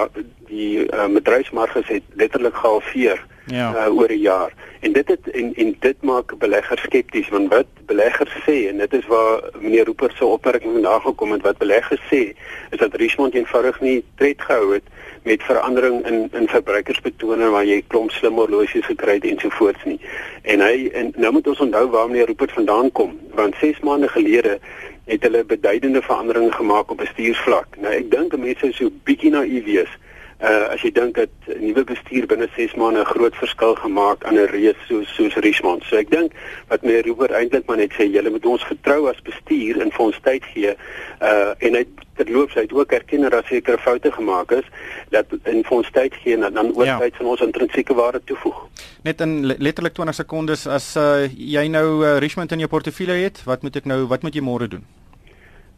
die 0.47 0.85
uh, 0.85 1.07
bedryfsmarges 1.07 1.87
het 1.87 2.03
letterlik 2.15 2.55
gehalveer 2.55 3.25
ja. 3.45 3.71
uh, 3.75 3.97
oor 3.97 4.11
'n 4.11 4.19
jaar 4.19 4.53
en 4.79 4.91
dit 4.91 5.07
het 5.07 5.29
en 5.29 5.53
en 5.55 5.75
dit 5.79 6.01
maak 6.01 6.37
beleggers 6.37 6.81
skepties 6.81 7.29
want 7.29 7.49
wat 7.53 7.67
beleggers 7.85 8.33
sê 8.47 8.67
en 8.69 8.77
dit 8.77 8.93
is 8.93 9.07
waar 9.07 9.49
meneer 9.59 9.85
Rooper 9.85 10.11
se 10.15 10.25
opmerking 10.25 10.73
vandag 10.73 11.01
gekom 11.01 11.31
het 11.31 11.41
wat 11.41 11.57
beleggers 11.57 12.01
sê 12.13 12.33
is 12.69 12.77
dat 12.77 12.95
Richmond 12.95 13.33
eenvoudig 13.33 13.79
nie 13.79 14.03
tred 14.15 14.41
gehou 14.41 14.73
het 14.73 14.83
met 15.23 15.43
verandering 15.43 16.05
in 16.05 16.29
in 16.33 16.47
verbruikersbetone 16.47 17.49
waar 17.49 17.65
jy 17.65 17.81
klomp 17.87 18.11
slim 18.11 18.39
horlosies 18.41 18.85
gekry 18.85 19.19
het 19.19 19.27
ensovoorts 19.29 19.83
nie. 19.85 19.99
En 20.41 20.63
hy 20.65 20.89
en 20.97 21.11
nou 21.15 21.31
moet 21.37 21.47
ons 21.47 21.59
onthou 21.59 21.85
waar 21.93 22.07
meneer 22.09 22.25
Rupert 22.31 22.51
vandaan 22.57 22.91
kom, 22.91 23.19
want 23.37 23.55
6 23.61 23.79
maande 23.85 24.07
gelede 24.07 24.57
het 25.05 25.23
hulle 25.23 25.43
beduidende 25.45 26.01
veranderinge 26.01 26.51
gemaak 26.51 26.91
op 26.91 26.97
bestuursvlak. 26.97 27.77
Nou 27.81 27.93
ek 27.93 28.11
dink 28.11 28.37
mense 28.37 28.67
is 28.67 28.77
so 28.77 28.93
bietjie 29.07 29.31
naïef 29.33 29.65
wees 29.65 29.97
uh 30.41 30.73
as 30.73 30.81
jy 30.81 30.89
dink 30.91 31.15
dat 31.15 31.49
nuwe 31.61 31.83
bestuur 31.85 32.25
binne 32.25 32.47
6 32.55 32.73
maande 32.81 33.01
'n 33.01 33.11
groot 33.13 33.35
verskil 33.35 33.75
gemaak 33.75 34.23
aan 34.25 34.39
'n 34.39 34.49
reus 34.49 34.79
soos 34.87 35.09
soos 35.15 35.35
Richmond. 35.35 35.83
So 35.83 35.97
ek 35.97 36.09
dink 36.09 36.31
wat 36.67 36.81
meneer 36.81 37.05
Robert 37.05 37.31
eintlik 37.31 37.67
maar 37.67 37.77
net 37.77 37.93
sê, 37.93 38.09
julle 38.09 38.29
moet 38.29 38.45
ons 38.45 38.63
vertrou 38.63 39.09
as 39.09 39.21
bestuur 39.21 39.81
en 39.81 39.91
vir 39.91 40.05
ons 40.05 40.19
tyd 40.23 40.43
gee. 40.53 40.73
Uh 41.21 41.53
en 41.59 41.75
hy 41.75 41.85
terloops 42.15 42.53
hy 42.53 42.61
het 42.61 42.73
ook 42.73 42.91
erken 42.91 43.29
dat 43.29 43.45
sekere 43.45 43.77
foute 43.77 44.11
gemaak 44.11 44.51
is 44.51 44.65
dat 45.09 45.25
en 45.43 45.63
vir 45.63 45.77
ons 45.77 45.91
tyd 45.91 46.13
gee 46.23 46.33
en 46.33 46.53
dan 46.53 46.73
ook 46.75 46.85
ja. 46.85 46.97
tyd 46.97 47.15
van 47.15 47.25
ons 47.25 47.41
intrinsieke 47.41 47.93
waarde 47.93 48.21
toevoeg. 48.23 48.67
Net 49.03 49.21
in 49.21 49.45
letterlik 49.45 49.93
20 49.93 50.15
sekondes 50.15 50.67
as 50.67 50.95
uh 50.95 51.29
jy 51.37 51.67
nou 51.67 52.03
uh, 52.03 52.17
Richmond 52.17 52.51
in 52.51 52.65
jou 52.65 52.69
portefeulje 52.69 53.23
het, 53.23 53.43
wat 53.45 53.61
moet 53.61 53.75
ek 53.75 53.85
nou 53.85 54.07
wat 54.07 54.21
moet 54.21 54.33
jy 54.33 54.41
môre 54.41 54.67
doen? 54.67 54.85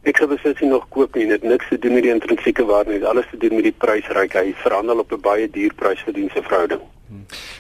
Ek 0.04 0.18
sou 0.18 0.28
beslis 0.28 0.60
nog 0.68 0.88
koop 0.90 1.16
nie. 1.16 1.28
Dit 1.28 1.44
niks 1.44 1.70
te 1.70 1.80
doen 1.80 1.94
met 1.94 2.04
die 2.04 2.12
intrinsieke 2.12 2.66
waarde 2.66 2.92
nie. 2.92 3.06
Alles 3.08 3.30
te 3.32 3.38
doen 3.38 3.56
met 3.56 3.64
die 3.64 3.78
prysryk. 3.86 4.34
Hy 4.34 4.54
verhandel 4.64 5.00
op 5.00 5.12
'n 5.12 5.22
baie 5.22 5.50
duur 5.50 5.74
prys-verdienste 5.74 6.44
verhouding. 6.44 6.82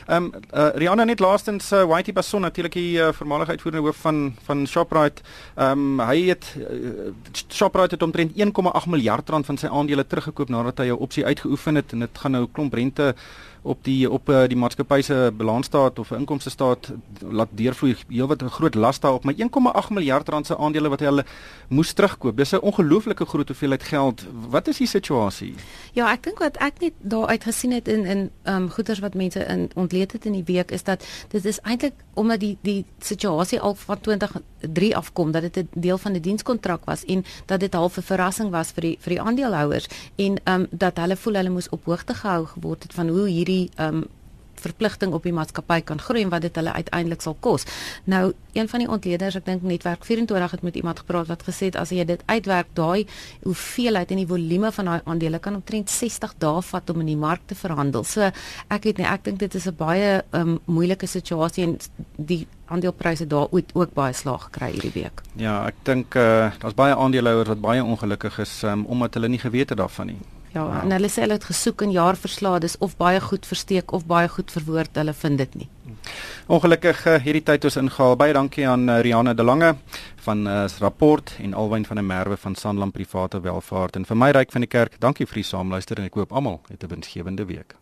Ehm 0.07 0.23
um, 0.23 0.31
uh, 0.51 0.69
Rihanna 0.75 1.03
net 1.03 1.19
laastens 1.19 1.71
uh, 1.71 1.83
Whitey 1.88 2.13
Basson 2.13 2.41
natuurlik 2.41 2.73
die 2.73 2.97
uh, 2.97 3.12
voormalige 3.13 3.51
uitvoerende 3.51 3.85
hoof 3.85 3.97
van 3.97 4.35
van 4.43 4.67
Shoprite. 4.67 5.21
Ehm 5.55 6.00
um, 6.00 6.00
hy 6.00 6.27
het 6.27 6.55
uh, 6.57 7.12
Shoprite 7.50 7.95
het 7.95 8.03
omtrent 8.03 8.31
1,8 8.31 8.89
miljard 8.89 9.29
rand 9.29 9.45
van 9.45 9.57
sy 9.57 9.67
aandele 9.67 10.07
teruggekoop 10.07 10.50
nadat 10.50 10.77
hy 10.77 10.89
'n 10.91 11.03
opsie 11.07 11.25
uitgeoefen 11.25 11.75
het 11.75 11.91
en 11.91 12.00
dit 12.00 12.17
gaan 12.17 12.31
nou 12.31 12.47
klomp 12.51 12.73
rente 12.73 13.15
op 13.63 13.84
die 13.84 14.10
op 14.12 14.29
uh, 14.29 14.43
die 14.48 14.58
maatskappy 14.58 15.01
se 15.01 15.32
balansstaat 15.38 16.00
of 16.00 16.12
inkomste 16.12 16.50
staat 16.50 16.91
laat 17.24 17.51
deurvloei 17.51 17.96
heelwat 18.10 18.43
'n 18.43 18.50
groot 18.50 18.75
las 18.75 19.00
daarop 19.00 19.24
maar 19.24 19.34
1,8 19.34 19.89
miljard 19.89 20.29
rand 20.29 20.46
se 20.46 20.58
aandele 20.58 20.89
wat 20.89 21.00
hulle 21.00 21.25
moes 21.67 21.93
terugkoop. 21.93 22.38
Dis 22.38 22.51
'n 22.51 22.60
ongelooflike 22.60 23.25
groot 23.25 23.48
hoeveelheid 23.48 23.84
geld. 23.84 24.25
Wat 24.50 24.67
is 24.67 24.77
die 24.77 24.88
situasie? 24.88 25.53
Ja, 25.93 26.12
ek 26.12 26.24
dink 26.24 26.39
wat 26.39 26.58
ek 26.58 26.79
net 26.79 26.93
daar 27.00 27.27
uit 27.27 27.43
gesien 27.43 27.72
het 27.72 27.88
in 27.88 28.05
in 28.05 28.29
ehm 28.43 28.55
um, 28.55 28.70
goeders 28.70 29.00
wat 29.00 29.13
mense 29.13 29.39
in 29.39 29.70
ontleed 29.75 30.12
het 30.12 30.25
in 30.25 30.32
die 30.32 30.43
week 30.46 30.72
is 30.72 30.84
dat 30.84 31.05
dit 31.27 31.46
is 31.46 31.60
eintlik 31.60 31.93
omdat 32.13 32.39
die 32.39 32.58
die 32.62 32.86
situasie 33.00 33.60
al 33.60 33.75
van 33.75 34.00
2003 34.00 34.96
afkom 34.96 35.32
dat 35.32 35.41
dit 35.41 35.58
'n 35.58 35.67
deel 35.74 35.98
van 35.98 36.12
die 36.12 36.22
dienskontrak 36.22 36.86
was 36.86 37.05
en 37.05 37.25
dat 37.46 37.60
dit 37.60 37.74
half 37.74 37.98
'n 37.98 38.01
verrassing 38.01 38.50
was 38.50 38.72
vir 38.72 38.82
die 38.82 38.98
vir 39.00 39.10
die 39.10 39.22
aandeelhouers 39.22 39.88
en 40.15 40.39
ehm 40.43 40.62
um, 40.62 40.67
dat 40.72 40.98
hulle 40.98 41.15
voel 41.15 41.34
hulle 41.34 41.50
moes 41.50 41.70
op 41.70 41.86
hoogte 41.86 42.13
gehou 42.13 42.46
geword 42.46 42.84
het 42.84 42.93
van 42.93 43.08
hoe 43.08 43.27
hierdie 43.27 43.52
die 43.53 43.63
um 43.77 44.05
verpligting 44.63 45.13
op 45.16 45.25
die 45.27 45.33
maatskappy 45.35 45.81
kan 45.87 46.01
groei 46.01 46.24
en 46.24 46.31
wat 46.33 46.46
dit 46.46 46.55
hulle 46.59 46.74
uiteindelik 46.74 47.24
sal 47.24 47.35
kos. 47.44 47.66
Nou, 48.09 48.31
een 48.53 48.70
van 48.70 48.83
die 48.83 48.89
ontleeders, 48.89 49.37
ek 49.39 49.48
dink 49.50 49.66
Netwerk 49.68 50.05
24 50.07 50.55
het 50.57 50.66
met 50.66 50.77
iemand 50.79 51.01
gepraat 51.03 51.29
wat 51.31 51.46
gesê 51.48 51.72
het 51.72 51.79
as 51.79 51.94
jy 51.96 52.05
dit 52.07 52.24
uitwerk, 52.29 52.72
daai 52.77 53.05
hoeveelheid 53.44 54.13
en 54.13 54.22
die 54.22 54.29
volume 54.29 54.72
van 54.75 54.92
daai 54.92 55.00
aandele 55.16 55.42
kan 55.44 55.57
omtrent 55.59 55.92
60 55.92 56.35
dae 56.44 56.61
vat 56.70 56.94
om 56.94 57.03
in 57.03 57.13
die 57.13 57.20
mark 57.20 57.48
te 57.50 57.57
verhandel. 57.57 58.05
So, 58.07 58.29
ek 58.74 58.89
weet 58.89 59.01
nie, 59.01 59.09
ek 59.09 59.25
dink 59.27 59.39
dit 59.39 59.55
is 59.55 59.68
'n 59.68 59.75
baie 59.77 60.24
um 60.31 60.59
moeilike 60.66 61.07
situasie 61.07 61.63
en 61.63 61.79
die 62.18 62.48
aandelepryse 62.68 63.27
daar 63.27 63.48
ooit 63.51 63.72
ook 63.74 63.94
baie 63.94 64.13
slag 64.13 64.50
gekry 64.50 64.72
hierdie 64.72 64.94
week. 64.94 65.22
Ja, 65.35 65.66
ek 65.68 65.75
dink 65.83 66.16
uh 66.16 66.51
daar's 66.59 66.75
baie 66.75 66.96
aandeelhouers 66.96 67.50
wat 67.50 67.61
baie 67.61 67.83
ongelukkig 67.83 68.39
is 68.39 68.63
um, 68.63 68.85
omdat 68.85 69.13
hulle 69.13 69.27
nie 69.27 69.39
geweet 69.39 69.70
het 69.70 69.77
daarvan 69.77 70.07
nie. 70.07 70.20
Ja, 70.53 70.63
wow. 70.63 70.83
en 70.83 70.92
hulle 70.94 71.09
sê 71.09 71.24
hulle 71.25 71.39
het 71.39 71.48
gesoek 71.50 71.81
in 71.81 71.92
jaarverslae, 71.96 72.59
dis 72.61 72.75
of 72.77 72.98
baie 72.98 73.22
goed 73.22 73.46
versteek 73.50 73.94
of 73.98 74.05
baie 74.05 74.29
goed 74.29 74.51
verwoord, 74.53 74.96
hulle 75.01 75.13
vind 75.13 75.42
dit 75.42 75.55
nie. 75.63 75.70
Ongelukkig 76.51 77.05
uh, 77.07 77.18
hierdie 77.24 77.44
tyd 77.48 77.66
ons 77.66 77.77
ingehaal. 77.79 78.18
Baie 78.20 78.35
dankie 78.35 78.68
aan 78.70 78.85
uh, 78.89 79.00
Riane 79.05 79.33
de 79.33 79.44
Lange 79.44 79.74
van 80.25 80.48
uh, 80.48 80.66
rapport 80.83 81.35
en 81.39 81.53
Alwyn 81.57 81.87
van 81.89 82.01
der 82.01 82.05
Merwe 82.05 82.37
van 82.37 82.55
Sanlam 82.55 82.92
Private 82.92 83.42
Welvaart 83.42 83.96
en 84.00 84.05
vir 84.05 84.20
my 84.20 84.31
ryk 84.35 84.51
van 84.51 84.68
die 84.68 84.72
kerk. 84.72 85.00
Dankie 85.00 85.27
vir 85.29 85.42
die 85.42 85.48
saamluister 85.48 86.00
en 86.00 86.11
ek 86.11 86.20
hoop 86.20 86.35
almal 86.35 86.61
het 86.70 86.83
'n 86.83 86.94
winsgewende 86.96 87.46
week. 87.46 87.75